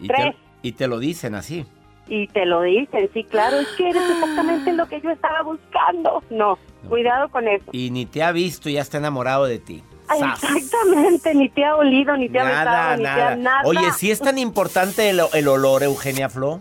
Y 0.00 0.08
te, 0.08 0.14
tres. 0.14 0.36
y 0.62 0.72
te 0.72 0.88
lo 0.88 0.98
dicen 0.98 1.34
así. 1.34 1.64
Y 2.08 2.26
te 2.28 2.44
lo 2.46 2.62
dicen, 2.62 3.08
sí, 3.12 3.22
claro, 3.24 3.58
es 3.60 3.68
que 3.76 3.90
eres 3.90 4.02
exactamente 4.10 4.72
lo 4.72 4.86
que 4.88 5.00
yo 5.00 5.10
estaba 5.10 5.42
buscando. 5.42 6.22
No, 6.30 6.58
cuidado 6.88 7.28
con 7.28 7.46
eso. 7.46 7.66
Y 7.72 7.90
ni 7.90 8.06
te 8.06 8.22
ha 8.22 8.32
visto 8.32 8.68
y 8.68 8.74
ya 8.74 8.80
está 8.80 8.98
enamorado 8.98 9.44
de 9.44 9.58
ti. 9.58 9.82
Exactamente, 10.10 11.34
ni 11.34 11.50
te 11.50 11.64
ha 11.66 11.76
olido, 11.76 12.16
ni 12.16 12.28
te 12.30 12.38
ha 12.40 12.44
Nada, 12.44 12.64
besado, 12.64 12.90
ni 12.96 13.02
te 13.02 13.08
nada. 13.08 13.28
ha 13.32 13.36
nada. 13.36 13.62
Oye, 13.66 13.92
¿sí 13.92 14.10
es 14.10 14.20
tan 14.20 14.38
importante 14.38 15.10
el, 15.10 15.20
el 15.34 15.48
olor, 15.48 15.82
Eugenia 15.82 16.28
Flo? 16.30 16.60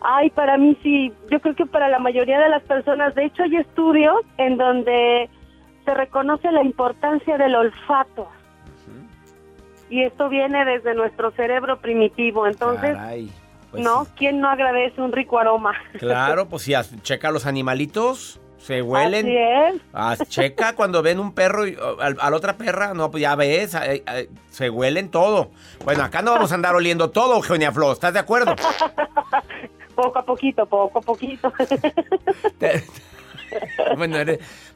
Ay, 0.00 0.30
para 0.30 0.56
mí 0.58 0.76
sí, 0.82 1.12
yo 1.30 1.40
creo 1.40 1.54
que 1.56 1.66
para 1.66 1.88
la 1.88 1.98
mayoría 1.98 2.38
de 2.38 2.48
las 2.48 2.62
personas, 2.62 3.14
de 3.14 3.24
hecho 3.24 3.42
hay 3.42 3.56
estudios 3.56 4.14
en 4.36 4.56
donde 4.56 5.28
se 5.84 5.94
reconoce 5.94 6.50
la 6.52 6.62
importancia 6.62 7.36
del 7.38 7.54
olfato. 7.54 8.28
Y 9.90 10.02
esto 10.02 10.28
viene 10.28 10.64
desde 10.66 10.94
nuestro 10.94 11.30
cerebro 11.30 11.78
primitivo, 11.78 12.46
entonces, 12.46 12.94
Caray, 12.94 13.30
pues 13.70 13.82
¿no? 13.82 14.04
sí. 14.04 14.10
¿Quién 14.16 14.38
no 14.40 14.50
agradece 14.50 15.00
un 15.00 15.12
rico 15.12 15.38
aroma? 15.38 15.72
Claro, 15.98 16.46
pues 16.48 16.62
si 16.64 16.74
checa 17.02 17.30
los 17.30 17.46
animalitos, 17.46 18.38
se 18.58 18.82
huelen. 18.82 19.24
Así 19.26 19.36
es. 19.76 19.82
Ah, 19.94 20.16
checa 20.28 20.72
cuando 20.76 21.00
ven 21.02 21.18
un 21.18 21.32
perro 21.32 21.66
y, 21.66 21.74
al- 22.00 22.18
a 22.20 22.28
la 22.30 22.36
otra 22.36 22.58
perra, 22.58 22.92
no, 22.92 23.10
pues 23.10 23.22
ya 23.22 23.34
ves, 23.34 23.74
se 24.50 24.68
huelen 24.68 25.10
todo. 25.10 25.52
Bueno, 25.86 26.04
acá 26.04 26.20
no 26.20 26.32
vamos 26.32 26.52
a 26.52 26.56
andar 26.56 26.74
oliendo 26.74 27.10
todo, 27.10 27.36
Eugenia 27.36 27.72
Flo, 27.72 27.90
¿estás 27.92 28.12
de 28.12 28.18
acuerdo? 28.20 28.54
Poco 29.98 30.20
a 30.20 30.22
poquito, 30.22 30.64
poco 30.64 31.00
a 31.00 31.02
poquito. 31.02 31.52
bueno, 33.96 34.16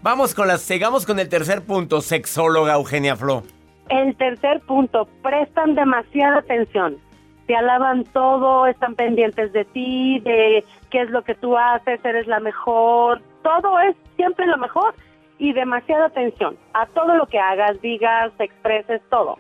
vamos 0.02 0.35
con 0.35 0.49
las, 0.49 0.62
sigamos 0.62 1.07
con 1.07 1.21
el 1.21 1.29
tercer 1.29 1.62
punto, 1.62 2.00
sexóloga 2.00 2.75
Eugenia 2.75 3.14
Flo. 3.14 3.45
El 3.88 4.17
tercer 4.17 4.59
punto, 4.62 5.07
prestan 5.23 5.76
demasiada 5.76 6.38
atención. 6.38 6.99
Te 7.47 7.55
alaban 7.55 8.02
todo, 8.12 8.67
están 8.67 8.97
pendientes 8.97 9.52
de 9.52 9.64
ti, 9.64 10.19
de 10.25 10.64
qué 10.91 11.02
es 11.02 11.11
lo 11.11 11.23
que 11.23 11.37
tú 11.37 11.57
haces, 11.57 12.05
eres 12.05 12.26
la 12.26 12.41
mejor. 12.41 13.23
Todo 13.45 13.79
es 13.79 13.95
siempre 14.17 14.45
lo 14.49 14.59
mejor 14.59 14.93
y 15.38 15.52
demasiada 15.52 16.07
atención 16.07 16.57
a 16.75 16.87
todo 16.87 17.14
lo 17.14 17.26
que 17.26 17.38
hagas, 17.38 17.81
digas, 17.81 18.33
expreses, 18.41 19.00
todo. 19.09 19.38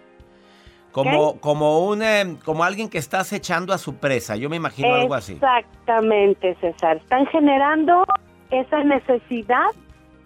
Como, 0.92 1.40
como 1.40 1.86
un, 1.86 2.02
eh, 2.02 2.36
como 2.44 2.64
alguien 2.64 2.90
que 2.90 2.98
está 2.98 3.20
acechando 3.20 3.72
a 3.72 3.78
su 3.78 3.96
presa, 3.96 4.36
yo 4.36 4.50
me 4.50 4.56
imagino 4.56 4.94
algo 4.94 5.14
así. 5.14 5.32
Exactamente, 5.32 6.54
César. 6.60 6.98
Están 6.98 7.26
generando 7.26 8.04
esa 8.50 8.84
necesidad 8.84 9.70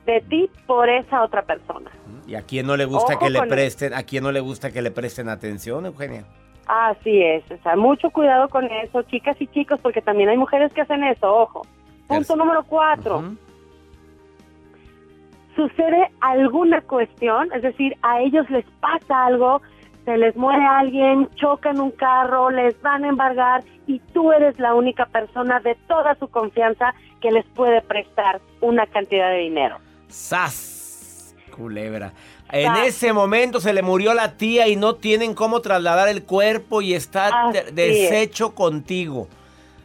de 0.06 0.20
ti 0.22 0.50
por 0.66 0.88
esa 0.88 1.22
otra 1.22 1.42
persona. 1.42 1.90
¿Y 2.26 2.34
a 2.34 2.42
quién 2.42 2.66
no 2.66 2.76
le 2.76 2.84
gusta 2.84 3.14
Ojo 3.14 3.24
que 3.24 3.30
le 3.30 3.42
presten, 3.42 3.94
a 3.94 4.02
quién 4.02 4.24
no 4.24 4.32
le 4.32 4.40
gusta 4.40 4.72
que 4.72 4.82
le 4.82 4.90
presten 4.90 5.28
atención, 5.28 5.86
Eugenia? 5.86 6.24
Así 6.66 7.22
es, 7.22 7.44
César. 7.46 7.76
Mucho 7.76 8.10
cuidado 8.10 8.48
con 8.48 8.64
eso, 8.64 9.02
chicas 9.02 9.36
y 9.40 9.46
chicos, 9.46 9.78
porque 9.80 10.02
también 10.02 10.28
hay 10.28 10.36
mujeres 10.36 10.72
que 10.72 10.80
hacen 10.80 11.04
eso, 11.04 11.32
ojo. 11.32 11.62
Punto 12.08 12.36
número 12.36 12.64
cuatro. 12.64 13.22
Sucede 15.54 16.10
alguna 16.20 16.80
cuestión, 16.82 17.50
es 17.54 17.62
decir, 17.62 17.96
a 18.02 18.20
ellos 18.20 18.48
les 18.50 18.64
pasa 18.80 19.26
algo, 19.26 19.62
se 20.06 20.16
les 20.16 20.36
muere 20.36 20.64
alguien, 20.64 21.28
chocan 21.34 21.80
un 21.80 21.90
carro, 21.90 22.48
les 22.50 22.80
van 22.80 23.04
a 23.04 23.08
embargar 23.08 23.64
y 23.88 23.98
tú 24.14 24.32
eres 24.32 24.56
la 24.58 24.72
única 24.72 25.04
persona 25.06 25.58
de 25.58 25.74
toda 25.88 26.14
su 26.14 26.28
confianza 26.28 26.94
que 27.20 27.32
les 27.32 27.44
puede 27.46 27.82
prestar 27.82 28.40
una 28.60 28.86
cantidad 28.86 29.30
de 29.30 29.38
dinero. 29.38 29.78
¡Sas! 30.08 31.34
Culebra. 31.54 32.12
En 32.52 32.76
ese 32.76 33.12
momento 33.12 33.60
se 33.60 33.72
le 33.72 33.82
murió 33.82 34.14
la 34.14 34.36
tía 34.36 34.68
y 34.68 34.76
no 34.76 34.94
tienen 34.94 35.34
cómo 35.34 35.60
trasladar 35.60 36.08
el 36.08 36.22
cuerpo 36.22 36.82
y 36.82 36.94
está 36.94 37.48
Así 37.48 37.58
deshecho 37.72 38.54
contigo. 38.54 39.26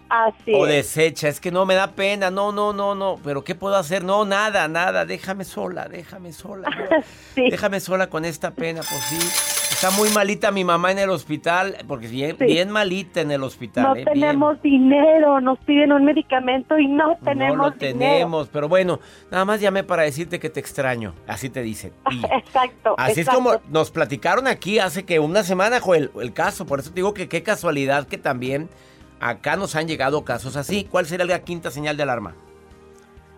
Así 0.07 0.53
o 0.53 0.67
es. 0.67 0.73
deshecha, 0.93 1.29
es 1.29 1.39
que 1.39 1.51
no 1.51 1.65
me 1.65 1.73
da 1.73 1.87
pena, 1.87 2.29
no, 2.29 2.51
no, 2.51 2.73
no, 2.73 2.93
no, 2.93 3.17
pero 3.23 3.43
¿qué 3.43 3.55
puedo 3.55 3.75
hacer? 3.75 4.03
No, 4.03 4.25
nada, 4.25 4.67
nada, 4.67 5.05
déjame 5.05 5.45
sola, 5.45 5.87
déjame 5.87 6.31
sola. 6.31 6.69
Sí. 7.33 7.49
Déjame 7.49 7.79
sola 7.79 8.07
con 8.07 8.25
esta 8.25 8.51
pena, 8.51 8.81
pues 8.81 9.01
sí. 9.05 9.60
Está 9.81 9.97
muy 9.97 10.11
malita 10.11 10.51
mi 10.51 10.63
mamá 10.63 10.91
en 10.91 10.99
el 10.99 11.09
hospital, 11.09 11.75
porque 11.87 12.05
bien, 12.07 12.37
bien 12.37 12.69
malita 12.69 13.19
en 13.19 13.31
el 13.31 13.41
hospital. 13.41 13.83
No 13.83 13.95
¿eh? 13.95 14.05
tenemos 14.05 14.61
dinero, 14.61 15.41
nos 15.41 15.57
piden 15.57 15.91
un 15.91 16.05
medicamento 16.05 16.77
y 16.77 16.87
no 16.87 17.17
tenemos 17.23 17.57
No 17.57 17.63
lo 17.63 17.71
dinero. 17.71 17.97
tenemos, 17.97 18.49
pero 18.49 18.69
bueno, 18.69 18.99
nada 19.31 19.43
más 19.43 19.59
llamé 19.59 19.83
para 19.83 20.03
decirte 20.03 20.39
que 20.39 20.51
te 20.51 20.59
extraño, 20.59 21.15
así 21.25 21.49
te 21.49 21.63
dicen. 21.63 21.93
Y 22.11 22.23
Exacto. 22.31 22.93
así 22.95 23.21
exacto. 23.21 23.39
es 23.39 23.43
como 23.55 23.61
nos 23.71 23.89
platicaron 23.89 24.45
aquí 24.45 24.77
hace 24.77 25.03
que 25.03 25.19
una 25.19 25.41
semana, 25.41 25.79
Joel, 25.79 26.11
el 26.21 26.31
caso, 26.31 26.67
por 26.67 26.81
eso 26.81 26.91
te 26.91 26.97
digo 26.97 27.15
que 27.15 27.27
qué 27.27 27.41
casualidad 27.41 28.05
que 28.07 28.19
también 28.19 28.69
acá 29.19 29.55
nos 29.55 29.75
han 29.75 29.87
llegado 29.87 30.23
casos 30.23 30.57
así. 30.57 30.83
¿Cuál 30.91 31.07
sería 31.07 31.25
la 31.25 31.39
quinta 31.39 31.71
señal 31.71 31.97
de 31.97 32.03
alarma? 32.03 32.35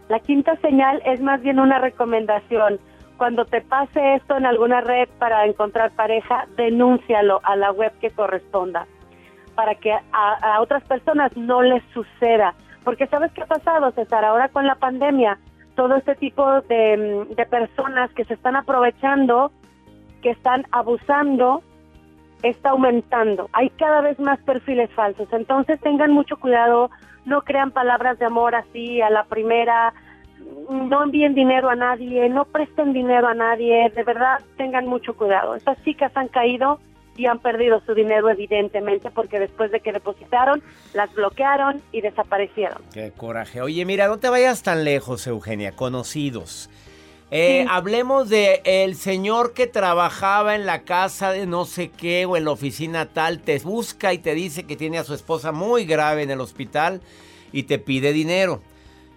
La 0.09 0.19
quinta 0.19 0.57
señal 0.57 1.01
es 1.05 1.21
más 1.21 1.41
bien 1.41 1.57
una 1.57 1.79
recomendación. 1.79 2.81
Cuando 3.17 3.45
te 3.45 3.61
pase 3.61 4.15
esto 4.15 4.37
en 4.37 4.45
alguna 4.45 4.81
red 4.81 5.07
para 5.19 5.45
encontrar 5.45 5.91
pareja, 5.91 6.45
denúncialo 6.57 7.39
a 7.43 7.55
la 7.55 7.71
web 7.71 7.91
que 7.99 8.09
corresponda 8.09 8.87
para 9.55 9.75
que 9.75 9.91
a, 9.91 10.61
otras 10.61 10.83
personas 10.83 11.35
no 11.35 11.61
les 11.61 11.83
suceda. 11.93 12.53
Porque 12.83 13.07
¿sabes 13.07 13.31
qué 13.33 13.43
ha 13.43 13.45
pasado, 13.45 13.91
César? 13.91 14.25
Ahora 14.25 14.49
con 14.49 14.67
la 14.67 14.75
pandemia, 14.75 15.37
todo 15.75 15.95
este 15.95 16.15
tipo 16.15 16.61
de, 16.61 17.25
de 17.29 17.45
personas 17.45 18.11
que 18.13 18.25
se 18.25 18.33
están 18.33 18.55
aprovechando, 18.55 19.51
que 20.21 20.31
están 20.31 20.65
abusando, 20.71 21.63
está 22.41 22.71
aumentando. 22.71 23.49
Hay 23.53 23.69
cada 23.71 24.01
vez 24.01 24.19
más 24.19 24.39
perfiles 24.39 24.89
falsos. 24.91 25.27
Entonces 25.31 25.79
tengan 25.79 26.11
mucho 26.11 26.37
cuidado, 26.37 26.89
no 27.25 27.41
crean 27.43 27.71
palabras 27.71 28.19
de 28.19 28.25
amor 28.25 28.55
así 28.55 29.01
a 29.01 29.09
la 29.09 29.23
primera, 29.23 29.93
no 30.69 31.03
envíen 31.03 31.35
dinero 31.35 31.69
a 31.69 31.75
nadie, 31.75 32.29
no 32.29 32.45
presten 32.45 32.93
dinero 32.93 33.27
a 33.27 33.33
nadie, 33.33 33.91
de 33.95 34.03
verdad 34.03 34.39
tengan 34.57 34.87
mucho 34.87 35.15
cuidado. 35.15 35.55
Estas 35.55 35.81
chicas 35.83 36.11
han 36.15 36.27
caído 36.27 36.79
y 37.15 37.27
han 37.27 37.39
perdido 37.39 37.81
su 37.85 37.93
dinero 37.93 38.29
evidentemente 38.29 39.11
porque 39.11 39.39
después 39.39 39.71
de 39.71 39.79
que 39.81 39.91
depositaron, 39.91 40.63
las 40.93 41.13
bloquearon 41.13 41.81
y 41.91 42.01
desaparecieron. 42.01 42.81
Qué 42.93 43.11
coraje. 43.15 43.61
Oye, 43.61 43.85
mira, 43.85 44.07
no 44.07 44.17
te 44.17 44.29
vayas 44.29 44.63
tan 44.63 44.83
lejos, 44.83 45.27
Eugenia, 45.27 45.73
conocidos. 45.73 46.69
Eh, 47.29 47.61
Sí. 47.63 47.67
Hablemos 47.71 48.29
de 48.29 48.61
el 48.63 48.95
señor 48.95 49.53
que 49.53 49.65
trabajaba 49.65 50.55
en 50.55 50.65
la 50.67 50.83
casa 50.83 51.31
de 51.31 51.47
no 51.47 51.65
sé 51.65 51.89
qué 51.89 52.25
o 52.25 52.37
en 52.37 52.45
la 52.45 52.51
oficina 52.51 53.07
tal, 53.07 53.39
te 53.39 53.57
busca 53.59 54.13
y 54.13 54.19
te 54.19 54.35
dice 54.35 54.65
que 54.65 54.75
tiene 54.75 54.99
a 54.99 55.03
su 55.03 55.15
esposa 55.15 55.51
muy 55.51 55.85
grave 55.85 56.23
en 56.23 56.29
el 56.31 56.41
hospital 56.41 57.01
y 57.51 57.63
te 57.63 57.79
pide 57.79 58.13
dinero. 58.13 58.61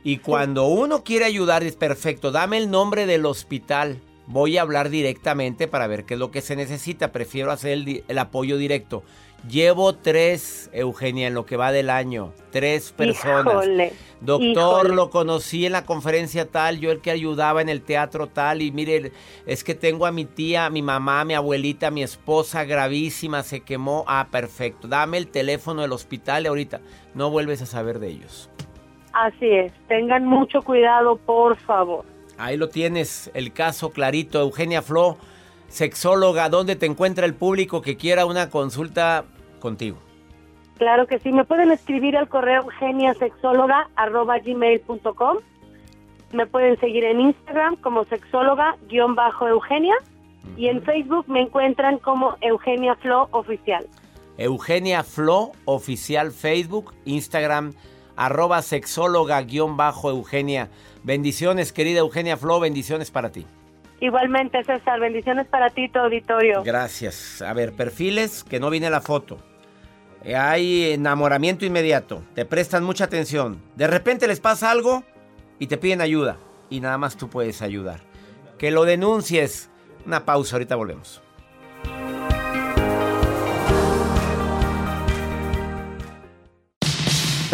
Y 0.06 0.18
cuando 0.18 0.66
uno 0.66 1.02
quiere 1.02 1.24
ayudar 1.24 1.64
es 1.64 1.74
perfecto, 1.74 2.30
dame 2.30 2.58
el 2.58 2.70
nombre 2.70 3.06
del 3.06 3.26
hospital. 3.26 3.98
Voy 4.28 4.56
a 4.56 4.62
hablar 4.62 4.88
directamente 4.88 5.66
para 5.66 5.88
ver 5.88 6.04
qué 6.04 6.14
es 6.14 6.20
lo 6.20 6.30
que 6.30 6.42
se 6.42 6.54
necesita. 6.54 7.10
Prefiero 7.10 7.50
hacer 7.50 7.72
el, 8.06 8.18
apoyo 8.20 8.56
directo. 8.56 9.02
Llevo 9.50 9.96
tres, 9.96 10.70
Eugenia, 10.72 11.26
en 11.26 11.34
lo 11.34 11.44
que 11.44 11.56
va 11.56 11.72
del 11.72 11.90
año. 11.90 12.32
Tres 12.52 12.92
personas. 12.92 13.52
Híjole, 13.52 13.92
Doctor, 14.20 14.84
híjole. 14.84 14.94
lo 14.94 15.10
conocí 15.10 15.66
en 15.66 15.72
la 15.72 15.84
conferencia 15.84 16.46
tal, 16.46 16.78
yo 16.78 16.92
el 16.92 17.00
que 17.00 17.10
ayudaba 17.10 17.60
en 17.60 17.68
el 17.68 17.82
teatro 17.82 18.28
tal, 18.28 18.62
y 18.62 18.70
mire, 18.70 19.10
es 19.44 19.64
que 19.64 19.74
tengo 19.74 20.06
a 20.06 20.12
mi 20.12 20.24
tía, 20.24 20.66
a 20.66 20.70
mi 20.70 20.82
mamá, 20.82 21.22
a 21.22 21.24
mi 21.24 21.34
abuelita, 21.34 21.88
a 21.88 21.90
mi 21.90 22.04
esposa 22.04 22.62
gravísima, 22.62 23.42
se 23.42 23.62
quemó. 23.62 24.04
Ah, 24.06 24.28
perfecto. 24.30 24.86
Dame 24.86 25.18
el 25.18 25.26
teléfono 25.26 25.82
del 25.82 25.90
hospital 25.90 26.44
y 26.44 26.46
ahorita. 26.46 26.80
No 27.14 27.28
vuelves 27.30 27.60
a 27.60 27.66
saber 27.66 27.98
de 27.98 28.10
ellos. 28.10 28.50
Así 29.16 29.50
es, 29.50 29.72
tengan 29.88 30.24
mucho 30.26 30.60
cuidado, 30.60 31.16
por 31.16 31.56
favor. 31.56 32.04
Ahí 32.36 32.58
lo 32.58 32.68
tienes, 32.68 33.30
el 33.32 33.54
caso 33.54 33.90
clarito. 33.90 34.38
Eugenia 34.38 34.82
Flo, 34.82 35.16
sexóloga, 35.68 36.50
¿dónde 36.50 36.76
te 36.76 36.84
encuentra 36.84 37.24
el 37.24 37.32
público 37.32 37.80
que 37.80 37.96
quiera 37.96 38.26
una 38.26 38.50
consulta 38.50 39.24
contigo? 39.58 39.96
Claro 40.76 41.06
que 41.06 41.18
sí, 41.18 41.32
me 41.32 41.46
pueden 41.46 41.70
escribir 41.70 42.14
al 42.14 42.28
correo 42.28 42.66
geniasexóloga.gmail.com 42.78 45.38
Me 46.34 46.46
pueden 46.46 46.78
seguir 46.78 47.04
en 47.04 47.22
Instagram 47.22 47.76
como 47.76 48.04
sexóloga-eugenia 48.04 49.94
y 50.58 50.68
en 50.68 50.82
Facebook 50.82 51.24
me 51.26 51.40
encuentran 51.40 51.96
como 52.00 52.36
Eugenia 52.42 52.96
Flo 52.96 53.28
Oficial. 53.30 53.86
Eugenia 54.36 55.02
Flo, 55.02 55.52
oficial 55.64 56.32
Facebook, 56.32 56.92
Instagram, 57.06 57.72
arroba 58.16 58.62
sexóloga 58.62 59.40
guion 59.42 59.76
bajo 59.76 60.10
Eugenia. 60.10 60.70
Bendiciones, 61.02 61.72
querida 61.72 62.00
Eugenia 62.00 62.36
Flo, 62.36 62.60
bendiciones 62.60 63.10
para 63.10 63.30
ti. 63.30 63.46
Igualmente, 64.00 64.62
César, 64.64 65.00
bendiciones 65.00 65.46
para 65.46 65.70
ti, 65.70 65.88
tu 65.88 65.98
auditorio. 65.98 66.62
Gracias. 66.62 67.40
A 67.40 67.52
ver, 67.54 67.72
perfiles 67.72 68.44
que 68.44 68.60
no 68.60 68.68
viene 68.70 68.90
la 68.90 69.00
foto. 69.00 69.38
Hay 70.34 70.92
enamoramiento 70.92 71.64
inmediato. 71.64 72.22
Te 72.34 72.44
prestan 72.44 72.84
mucha 72.84 73.04
atención. 73.04 73.62
De 73.76 73.86
repente 73.86 74.26
les 74.26 74.40
pasa 74.40 74.70
algo 74.70 75.04
y 75.58 75.68
te 75.68 75.78
piden 75.78 76.00
ayuda. 76.00 76.36
Y 76.68 76.80
nada 76.80 76.98
más 76.98 77.16
tú 77.16 77.28
puedes 77.30 77.62
ayudar. 77.62 78.00
Que 78.58 78.70
lo 78.70 78.84
denuncies. 78.84 79.70
Una 80.04 80.24
pausa, 80.24 80.56
ahorita 80.56 80.76
volvemos. 80.76 81.22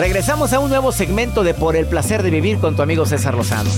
Regresamos 0.03 0.53
a 0.53 0.59
un 0.59 0.69
nuevo 0.69 0.91
segmento 0.91 1.45
de 1.45 1.55
Por 1.55 1.77
el 1.77 1.87
placer 1.87 2.25
de 2.25 2.31
vivir 2.31 2.59
con 2.59 2.75
tu 2.75 2.83
amigo 2.83 3.07
César 3.07 3.37
Lozano. 3.37 3.71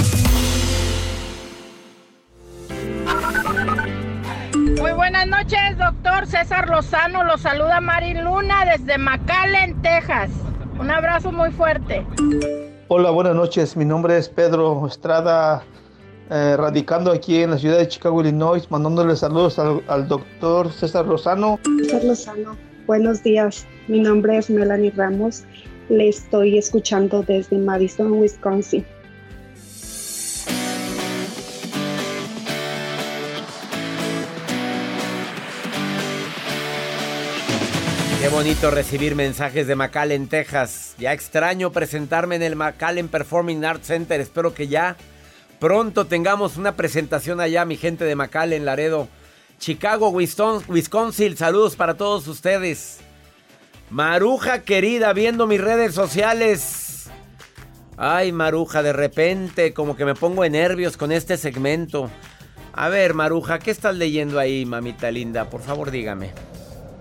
Muy 4.81 4.93
buenas 4.93 5.27
noches, 5.27 5.77
doctor 5.77 6.27
César 6.27 6.71
Lozano. 6.71 7.25
Lo 7.25 7.37
saluda 7.37 7.79
Mari 7.83 8.15
Luna 8.15 8.65
desde 8.65 8.97
McAllen, 8.97 9.83
Texas. 9.83 10.31
Un 10.81 10.91
abrazo 10.91 11.31
muy 11.31 11.51
fuerte. 11.51 12.07
Hola, 12.89 13.11
buenas 13.11 13.35
noches. 13.35 13.77
Mi 13.77 13.85
nombre 13.85 14.17
es 14.17 14.31
Pedro 14.31 14.87
Estrada, 14.87 15.63
eh, 16.31 16.57
radicando 16.57 17.13
aquí 17.13 17.43
en 17.43 17.51
la 17.51 17.59
ciudad 17.59 17.77
de 17.77 17.87
Chicago, 17.89 18.23
Illinois, 18.23 18.71
mandándole 18.71 19.15
saludos 19.15 19.59
al, 19.59 19.83
al 19.89 20.09
doctor 20.09 20.73
César 20.73 21.05
Lozano. 21.05 21.59
César 21.83 22.03
Lozano, 22.03 22.57
buenos 22.87 23.23
días. 23.23 23.67
Mi 23.89 24.01
nombre 24.01 24.39
es 24.39 24.49
Melanie 24.49 24.91
Ramos. 24.97 25.45
Le 25.89 26.09
estoy 26.09 26.57
escuchando 26.57 27.23
desde 27.23 27.59
Madison, 27.59 28.13
Wisconsin. 28.13 28.85
Qué 38.25 38.31
bonito 38.31 38.71
recibir 38.71 39.15
mensajes 39.15 39.67
de 39.67 39.77
McAllen, 39.77 40.29
Texas. 40.29 40.95
Ya 40.99 41.13
extraño 41.13 41.71
presentarme 41.73 42.37
en 42.37 42.43
el 42.43 42.57
McAllen 42.57 43.09
Performing 43.09 43.63
Arts 43.67 43.89
Center. 43.89 44.19
Espero 44.19 44.55
que 44.55 44.67
ya 44.67 44.97
pronto 45.61 46.07
tengamos 46.07 46.57
una 46.57 46.75
presentación 46.75 47.39
allá, 47.43 47.67
mi 47.67 47.77
gente 47.77 48.07
de 48.07 48.17
McAllen, 48.17 48.65
Laredo. 48.65 49.09
Chicago, 49.59 50.09
Wisconsin, 50.09 50.73
Wisconsin. 50.73 51.37
Saludos 51.37 51.77
para 51.77 51.99
todos 51.99 52.27
ustedes. 52.27 53.04
Maruja 53.91 54.63
querida, 54.63 55.13
viendo 55.13 55.47
mis 55.47 55.61
redes 55.61 55.95
sociales. 55.95 57.11
Ay, 57.97 58.33
Maruja, 58.33 58.83
de 58.83 58.93
repente 58.93 59.73
como 59.73 59.97
que 59.97 60.05
me 60.05 60.15
pongo 60.15 60.43
de 60.43 60.51
nervios 60.51 60.97
con 60.97 61.13
este 61.13 61.37
segmento. 61.37 62.11
A 62.73 62.89
ver, 62.89 63.15
Maruja, 63.15 63.61
¿qué 63.61 63.71
estás 63.71 63.95
leyendo 63.95 64.41
ahí, 64.41 64.67
mamita 64.67 65.11
linda? 65.11 65.49
Por 65.49 65.61
favor, 65.61 65.91
dígame. 65.91 66.33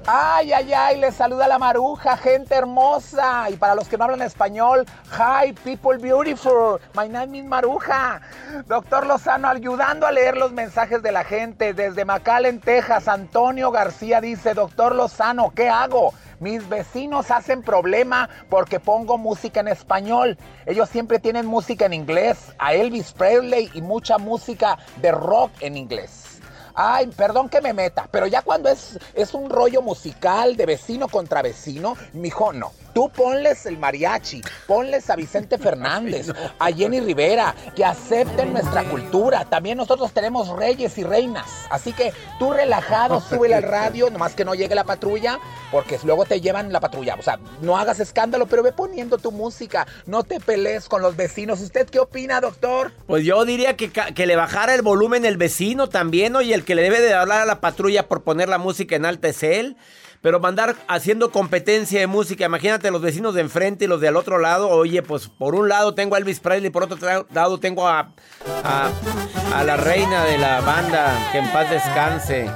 Ay, 0.05 0.51
ay, 0.51 0.73
ay, 0.73 0.99
les 0.99 1.15
saluda 1.15 1.47
la 1.47 1.57
maruja, 1.57 2.17
gente 2.17 2.55
hermosa. 2.55 3.49
Y 3.49 3.55
para 3.55 3.73
los 3.73 3.87
que 3.87 3.97
no 3.97 4.03
hablan 4.03 4.21
español, 4.21 4.85
hi, 5.09 5.53
people 5.63 5.97
beautiful. 5.97 6.77
My 6.93 7.07
name 7.07 7.37
is 7.37 7.45
Maruja. 7.45 8.19
Doctor 8.67 9.07
Lozano, 9.07 9.47
ayudando 9.47 10.05
a 10.05 10.11
leer 10.11 10.35
los 10.35 10.51
mensajes 10.51 11.01
de 11.01 11.13
la 11.13 11.23
gente. 11.23 11.73
Desde 11.73 12.03
McAllen, 12.03 12.59
Texas, 12.59 13.07
Antonio 13.07 13.71
García 13.71 14.19
dice, 14.19 14.53
doctor 14.53 14.93
Lozano, 14.93 15.53
¿qué 15.55 15.69
hago? 15.69 16.13
Mis 16.43 16.67
vecinos 16.67 17.31
hacen 17.31 17.61
problema 17.61 18.29
porque 18.49 18.81
pongo 18.81 19.17
música 19.17 19.61
en 19.61 19.69
español. 19.69 20.37
Ellos 20.65 20.89
siempre 20.89 21.17
tienen 21.17 21.45
música 21.45 21.85
en 21.85 21.93
inglés, 21.93 22.53
a 22.59 22.73
Elvis 22.73 23.13
Presley 23.13 23.71
y 23.73 23.81
mucha 23.81 24.17
música 24.17 24.77
de 25.01 25.13
rock 25.13 25.51
en 25.61 25.77
inglés. 25.77 26.32
Ay, 26.75 27.07
perdón 27.07 27.49
que 27.49 27.61
me 27.61 27.73
meta, 27.73 28.07
pero 28.09 28.25
ya 28.27 28.41
cuando 28.41 28.69
es, 28.69 28.99
es 29.13 29.33
un 29.33 29.49
rollo 29.49 29.81
musical 29.81 30.57
de 30.57 30.65
vecino 30.65 31.07
contra 31.07 31.41
vecino, 31.41 31.95
mijo, 32.13 32.51
no. 32.51 32.71
Tú 32.93 33.09
ponles 33.09 33.65
el 33.65 33.79
mariachi, 33.79 34.41
ponles 34.67 35.09
a 35.09 35.15
Vicente 35.15 35.57
Fernández, 35.59 36.31
a 36.59 36.71
Jenny 36.71 36.99
Rivera, 36.99 37.55
que 37.75 37.83
acepten 37.83 38.53
nuestra 38.53 38.83
cultura. 38.83 39.45
También 39.45 39.77
nosotros 39.77 40.11
tenemos 40.11 40.47
reyes 40.49 40.95
y 40.99 41.03
reinas. 41.03 41.65
Así 41.71 41.91
que 41.91 42.13
tú 42.37 42.53
relajado, 42.53 43.19
súbele 43.19 43.55
al 43.55 43.63
radio, 43.63 44.11
nomás 44.11 44.35
que 44.35 44.45
no 44.45 44.53
llegue 44.53 44.75
la 44.75 44.83
patrulla, 44.83 45.39
porque 45.71 45.97
luego 46.03 46.25
te 46.25 46.39
llevan 46.39 46.71
la 46.71 46.79
patrulla. 46.79 47.15
O 47.15 47.23
sea, 47.23 47.39
no 47.61 47.77
hagas 47.77 47.99
escándalo, 47.99 48.45
pero 48.45 48.61
ve 48.61 48.71
poniendo 48.71 49.17
tu 49.17 49.31
música. 49.31 49.87
No 50.05 50.23
te 50.23 50.39
pelees 50.39 50.87
con 50.87 51.01
los 51.01 51.15
vecinos. 51.15 51.61
¿Usted 51.61 51.89
qué 51.89 51.99
opina, 51.99 52.41
doctor? 52.41 52.91
Pues 53.07 53.25
yo 53.25 53.43
diría 53.43 53.75
que, 53.75 53.91
que 53.91 54.25
le 54.27 54.35
bajara 54.35 54.75
el 54.75 54.83
volumen 54.83 55.25
el 55.25 55.37
vecino 55.37 55.89
también, 55.89 56.35
oye, 56.35 56.53
el 56.53 56.62
que 56.63 56.75
le 56.75 56.81
debe 56.81 57.01
de 57.01 57.13
hablar 57.13 57.41
a 57.41 57.45
la 57.45 57.61
patrulla 57.61 58.07
por 58.07 58.23
poner 58.23 58.49
la 58.49 58.57
música 58.57 58.95
en 58.95 59.05
alta 59.05 59.27
es 59.27 59.43
él. 59.43 59.77
Pero 60.21 60.39
mandar 60.39 60.77
haciendo 60.87 61.31
competencia 61.31 61.99
de 61.99 62.07
música, 62.07 62.45
imagínate 62.45 62.89
los 62.91 63.01
vecinos 63.01 63.33
de 63.33 63.41
enfrente 63.41 63.83
y 63.83 63.87
los 63.89 63.99
de 63.99 64.07
al 64.07 64.15
otro 64.15 64.37
lado. 64.39 64.69
Oye, 64.69 65.03
pues 65.03 65.27
por 65.27 65.53
un 65.53 65.67
lado 65.67 65.95
tengo 65.95 66.15
a 66.15 66.17
Elvis 66.17 66.39
Presley, 66.39 66.69
por 66.69 66.83
otro 66.83 67.25
lado 67.33 67.59
tengo 67.59 67.89
a, 67.89 68.13
a, 68.63 68.89
a 69.53 69.63
la 69.65 69.75
reina 69.75 70.23
de 70.23 70.37
la 70.37 70.61
banda, 70.61 71.13
que 71.33 71.39
en 71.39 71.51
paz 71.51 71.69
descanse, 71.69 72.49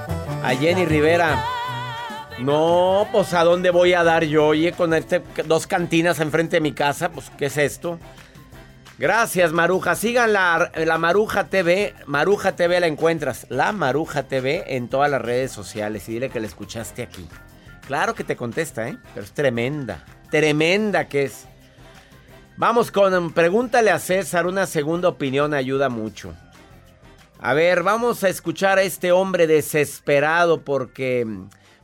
a 0.43 0.55
Jenny 0.57 0.85
Rivera. 0.85 1.43
No, 2.39 3.05
pues 3.11 3.33
a 3.33 3.43
dónde 3.43 3.69
voy 3.71 3.93
a 3.93 4.03
dar 4.05 4.23
yo, 4.23 4.45
oye, 4.45 4.71
con 4.71 4.93
este, 4.93 5.21
dos 5.45 5.67
cantinas 5.67 6.21
enfrente 6.21 6.57
de 6.57 6.61
mi 6.61 6.71
casa, 6.71 7.09
pues 7.09 7.29
¿qué 7.37 7.47
es 7.47 7.57
esto? 7.57 7.99
Gracias, 8.97 9.53
Maruja. 9.53 9.95
Sigan 9.95 10.33
la, 10.33 10.71
la 10.75 10.97
Maruja 10.97 11.49
TV. 11.49 11.93
Maruja 12.07 12.55
TV 12.55 12.79
la 12.79 12.87
encuentras. 12.87 13.45
La 13.49 13.71
Maruja 13.71 14.23
TV 14.23 14.75
en 14.75 14.87
todas 14.87 15.11
las 15.11 15.21
redes 15.21 15.51
sociales. 15.51 16.09
Y 16.09 16.13
dile 16.13 16.29
que 16.29 16.39
la 16.39 16.47
escuchaste 16.47 17.03
aquí. 17.03 17.27
Claro 17.85 18.15
que 18.15 18.23
te 18.23 18.35
contesta, 18.35 18.89
¿eh? 18.89 18.97
Pero 19.13 19.25
es 19.25 19.33
tremenda. 19.33 20.03
Tremenda 20.31 21.07
que 21.07 21.25
es. 21.25 21.45
Vamos 22.57 22.89
con 22.89 23.31
pregúntale 23.33 23.91
a 23.91 23.99
César. 23.99 24.47
Una 24.47 24.65
segunda 24.65 25.09
opinión 25.09 25.53
ayuda 25.53 25.89
mucho. 25.89 26.33
A 27.39 27.53
ver, 27.53 27.83
vamos 27.83 28.23
a 28.23 28.29
escuchar 28.29 28.79
a 28.79 28.81
este 28.81 29.11
hombre 29.11 29.45
desesperado 29.45 30.61
porque, 30.61 31.25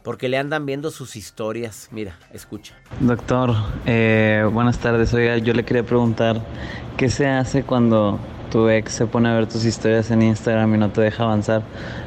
porque 0.04 0.30
le 0.30 0.38
andan 0.38 0.66
viendo 0.66 0.92
sus 0.92 1.16
historias. 1.16 1.88
Mira, 1.92 2.18
escucha. 2.34 2.76
Doctor, 3.00 3.56
eh, 3.86 4.48
buenas 4.52 4.80
tardes. 4.80 5.14
Oiga, 5.14 5.38
yo 5.38 5.54
le 5.54 5.64
quería 5.64 5.84
preguntar, 5.84 6.42
¿qué 6.98 7.10
se 7.10 7.28
hace 7.28 7.64
cuando 7.64 8.20
tu 8.52 8.70
ex 8.70 8.92
se 8.94 9.06
pone 9.08 9.30
a 9.30 9.34
ver 9.34 9.48
tus 9.48 9.66
historias 9.66 10.12
en 10.12 10.22
Instagram 10.22 10.76
y 10.76 10.78
no 10.78 10.92
te 10.92 11.02
deja 11.02 11.24
avanzar? 11.24 11.64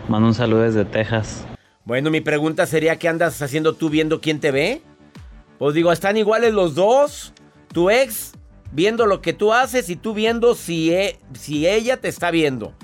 Mando 0.09 0.28
un 0.28 0.35
saludo 0.35 0.62
desde 0.62 0.85
Texas. 0.85 1.44
Bueno, 1.85 2.11
mi 2.11 2.20
pregunta 2.20 2.66
sería, 2.66 2.98
¿qué 2.98 3.09
andas 3.09 3.40
haciendo 3.42 3.74
tú 3.74 3.90
viendo 3.90 4.20
quién 4.20 4.40
te 4.40 4.50
ve? 4.50 4.82
Pues 5.59 5.74
digo, 5.74 5.90
¿están 5.92 6.16
iguales 6.16 6.52
los 6.52 6.74
dos? 6.74 7.32
Tu 7.72 7.90
ex 7.90 8.32
viendo 8.72 9.06
lo 9.06 9.22
que 9.22 9.32
tú 9.32 9.52
haces 9.52 9.88
y 9.88 9.96
tú 9.96 10.12
viendo 10.12 10.54
si, 10.54 10.92
e- 10.92 11.18
si 11.35 11.66
ella 11.66 11.96
te 11.98 12.09
está 12.09 12.30
viendo. 12.30 12.74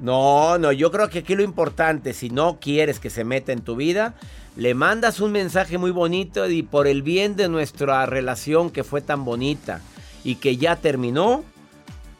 No, 0.00 0.58
no, 0.58 0.72
yo 0.72 0.90
creo 0.90 1.08
que 1.08 1.20
aquí 1.20 1.34
lo 1.34 1.42
importante, 1.42 2.12
si 2.12 2.28
no 2.28 2.58
quieres 2.60 3.00
que 3.00 3.08
se 3.10 3.24
meta 3.24 3.52
en 3.52 3.62
tu 3.62 3.76
vida, 3.76 4.14
le 4.56 4.74
mandas 4.74 5.20
un 5.20 5.32
mensaje 5.32 5.78
muy 5.78 5.90
bonito 5.90 6.48
y 6.50 6.62
por 6.62 6.86
el 6.86 7.02
bien 7.02 7.34
de 7.36 7.48
nuestra 7.48 8.04
relación 8.06 8.70
que 8.70 8.84
fue 8.84 9.00
tan 9.00 9.24
bonita 9.24 9.80
y 10.22 10.36
que 10.36 10.58
ya 10.58 10.76
terminó, 10.76 11.44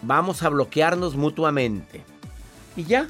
vamos 0.01 0.43
a 0.43 0.49
bloquearnos 0.49 1.17
mutuamente. 1.17 2.03
Y 2.77 2.85
ya, 2.85 3.09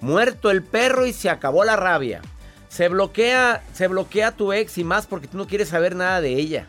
muerto 0.00 0.50
el 0.50 0.62
perro 0.64 1.06
y 1.06 1.12
se 1.12 1.30
acabó 1.30 1.64
la 1.64 1.76
rabia. 1.76 2.20
Se 2.68 2.88
bloquea, 2.88 3.62
se 3.72 3.86
bloquea 3.86 4.32
tu 4.32 4.52
ex 4.52 4.76
y 4.78 4.84
más 4.84 5.06
porque 5.06 5.28
tú 5.28 5.36
no 5.38 5.46
quieres 5.46 5.68
saber 5.68 5.94
nada 5.94 6.20
de 6.20 6.34
ella. 6.34 6.66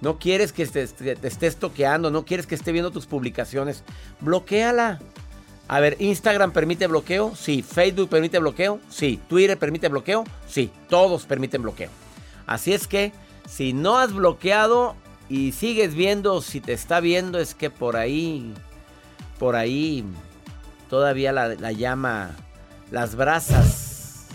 No 0.00 0.18
quieres 0.18 0.52
que 0.52 0.66
te, 0.66 0.86
te- 0.86 1.26
estés 1.26 1.56
toqueando, 1.56 2.10
no 2.10 2.24
quieres 2.24 2.46
que 2.46 2.54
esté 2.54 2.72
viendo 2.72 2.90
tus 2.90 3.04
publicaciones. 3.06 3.82
Bloquéala. 4.20 5.00
A 5.66 5.80
ver, 5.80 5.96
¿Instagram 5.98 6.52
permite 6.52 6.86
bloqueo? 6.86 7.34
Sí. 7.34 7.62
¿Facebook 7.62 8.08
permite 8.08 8.38
bloqueo? 8.38 8.80
Sí. 8.90 9.20
¿Twitter 9.28 9.58
permite 9.58 9.88
bloqueo? 9.88 10.24
Sí. 10.46 10.70
Todos 10.88 11.24
permiten 11.24 11.62
bloqueo. 11.62 11.90
Así 12.46 12.72
es 12.72 12.86
que, 12.86 13.12
si 13.48 13.72
no 13.72 13.98
has 13.98 14.12
bloqueado 14.12 14.94
y 15.28 15.52
sigues 15.52 15.94
viendo, 15.94 16.42
si 16.42 16.60
te 16.60 16.74
está 16.74 17.00
viendo, 17.00 17.38
es 17.38 17.54
que 17.54 17.70
por 17.70 17.96
ahí, 17.96 18.52
por 19.38 19.56
ahí, 19.56 20.04
todavía 20.90 21.32
la, 21.32 21.48
la 21.54 21.72
llama, 21.72 22.36
las 22.90 23.14
brasas 23.14 24.26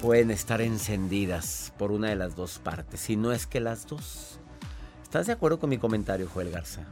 pueden 0.00 0.30
estar 0.30 0.60
encendidas 0.60 1.72
por 1.76 1.90
una 1.90 2.08
de 2.08 2.16
las 2.16 2.36
dos 2.36 2.60
partes, 2.60 3.00
si 3.00 3.16
no 3.16 3.32
es 3.32 3.46
que 3.46 3.58
las 3.58 3.86
dos. 3.88 4.38
¿Estás 5.02 5.26
de 5.26 5.32
acuerdo 5.32 5.58
con 5.58 5.70
mi 5.70 5.78
comentario, 5.78 6.28
Joel 6.32 6.50
Garza? 6.50 6.86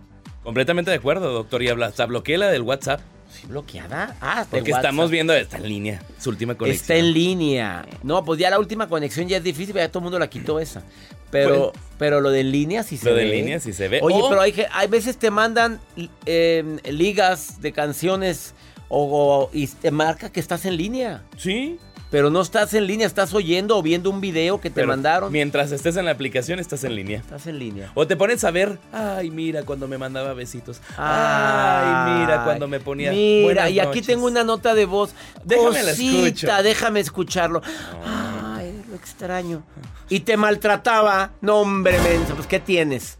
Completamente 0.46 0.92
de 0.92 0.96
acuerdo, 0.98 1.32
doctor. 1.32 1.60
Y 1.64 1.68
hasta 1.68 2.06
bloqueé 2.06 2.38
la 2.38 2.46
del 2.50 2.62
WhatsApp. 2.62 3.00
¿Sí 3.28 3.48
bloqueada? 3.48 4.16
Ah, 4.20 4.46
Porque 4.48 4.70
estamos 4.70 5.10
viendo, 5.10 5.34
está 5.34 5.56
en 5.56 5.68
línea, 5.68 6.00
su 6.20 6.30
última 6.30 6.54
conexión. 6.54 6.80
Está 6.80 6.94
en 6.94 7.12
línea. 7.12 7.84
No, 8.04 8.24
pues 8.24 8.38
ya 8.38 8.48
la 8.48 8.60
última 8.60 8.88
conexión 8.88 9.26
ya 9.26 9.38
es 9.38 9.42
difícil, 9.42 9.74
ya 9.74 9.88
todo 9.88 9.98
el 9.98 10.04
mundo 10.04 10.20
la 10.20 10.30
quitó 10.30 10.60
esa. 10.60 10.84
Pero, 11.32 11.72
pero 11.98 12.20
lo 12.20 12.30
de 12.30 12.40
en 12.42 12.52
línea 12.52 12.84
sí 12.84 12.96
se 12.96 13.06
Lo 13.10 13.16
ve. 13.16 13.22
de 13.22 13.26
en 13.26 13.36
línea 13.38 13.58
sí 13.60 13.72
se 13.72 13.88
ve. 13.88 13.98
Oye, 14.00 14.14
O- 14.22 14.28
pero 14.28 14.40
hay, 14.40 14.52
ge- 14.52 14.68
hay 14.72 14.86
veces 14.86 15.16
te 15.16 15.32
mandan 15.32 15.80
eh, 16.26 16.62
ligas 16.88 17.60
de 17.60 17.72
canciones 17.72 18.54
o, 18.88 19.48
o- 19.48 19.50
y 19.52 19.66
te 19.66 19.90
marca 19.90 20.30
que 20.30 20.38
estás 20.38 20.64
en 20.64 20.76
línea. 20.76 21.24
Sí. 21.36 21.80
Pero 22.10 22.30
no 22.30 22.40
estás 22.40 22.72
en 22.74 22.86
línea, 22.86 23.06
estás 23.06 23.34
oyendo 23.34 23.76
o 23.76 23.82
viendo 23.82 24.10
un 24.10 24.20
video 24.20 24.60
que 24.60 24.70
te 24.70 24.76
Pero 24.76 24.86
mandaron. 24.88 25.32
Mientras 25.32 25.72
estés 25.72 25.96
en 25.96 26.04
la 26.04 26.12
aplicación, 26.12 26.60
estás 26.60 26.84
en 26.84 26.94
línea. 26.94 27.18
Estás 27.18 27.46
en 27.48 27.58
línea. 27.58 27.90
O 27.94 28.06
te 28.06 28.16
pones 28.16 28.44
a 28.44 28.50
ver, 28.52 28.78
ay, 28.92 29.30
mira 29.30 29.64
cuando 29.64 29.88
me 29.88 29.98
mandaba 29.98 30.32
besitos. 30.32 30.80
Ay, 30.96 31.84
Ay, 32.16 32.20
mira 32.20 32.44
cuando 32.44 32.68
me 32.68 32.78
ponía. 32.78 33.10
Mira, 33.10 33.44
"Buenas 33.44 33.70
y 33.70 33.80
aquí 33.80 33.86
noches". 33.88 34.06
tengo 34.06 34.26
una 34.26 34.44
nota 34.44 34.74
de 34.74 34.84
voz. 34.86 35.14
Déjame 35.44 35.82
la 35.82 35.90
Cosita, 35.90 36.62
déjame 36.62 37.00
escucharlo. 37.00 37.60
Ay, 38.04 38.82
lo 38.88 38.94
extraño. 38.94 39.62
Y 40.08 40.20
te 40.20 40.36
maltrataba. 40.36 41.32
No, 41.40 41.56
hombre, 41.56 41.98
menso, 42.00 42.34
pues 42.36 42.46
¿qué 42.46 42.60
tienes? 42.60 43.18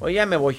Oye, 0.00 0.16
ya 0.16 0.26
me 0.26 0.36
voy. 0.36 0.58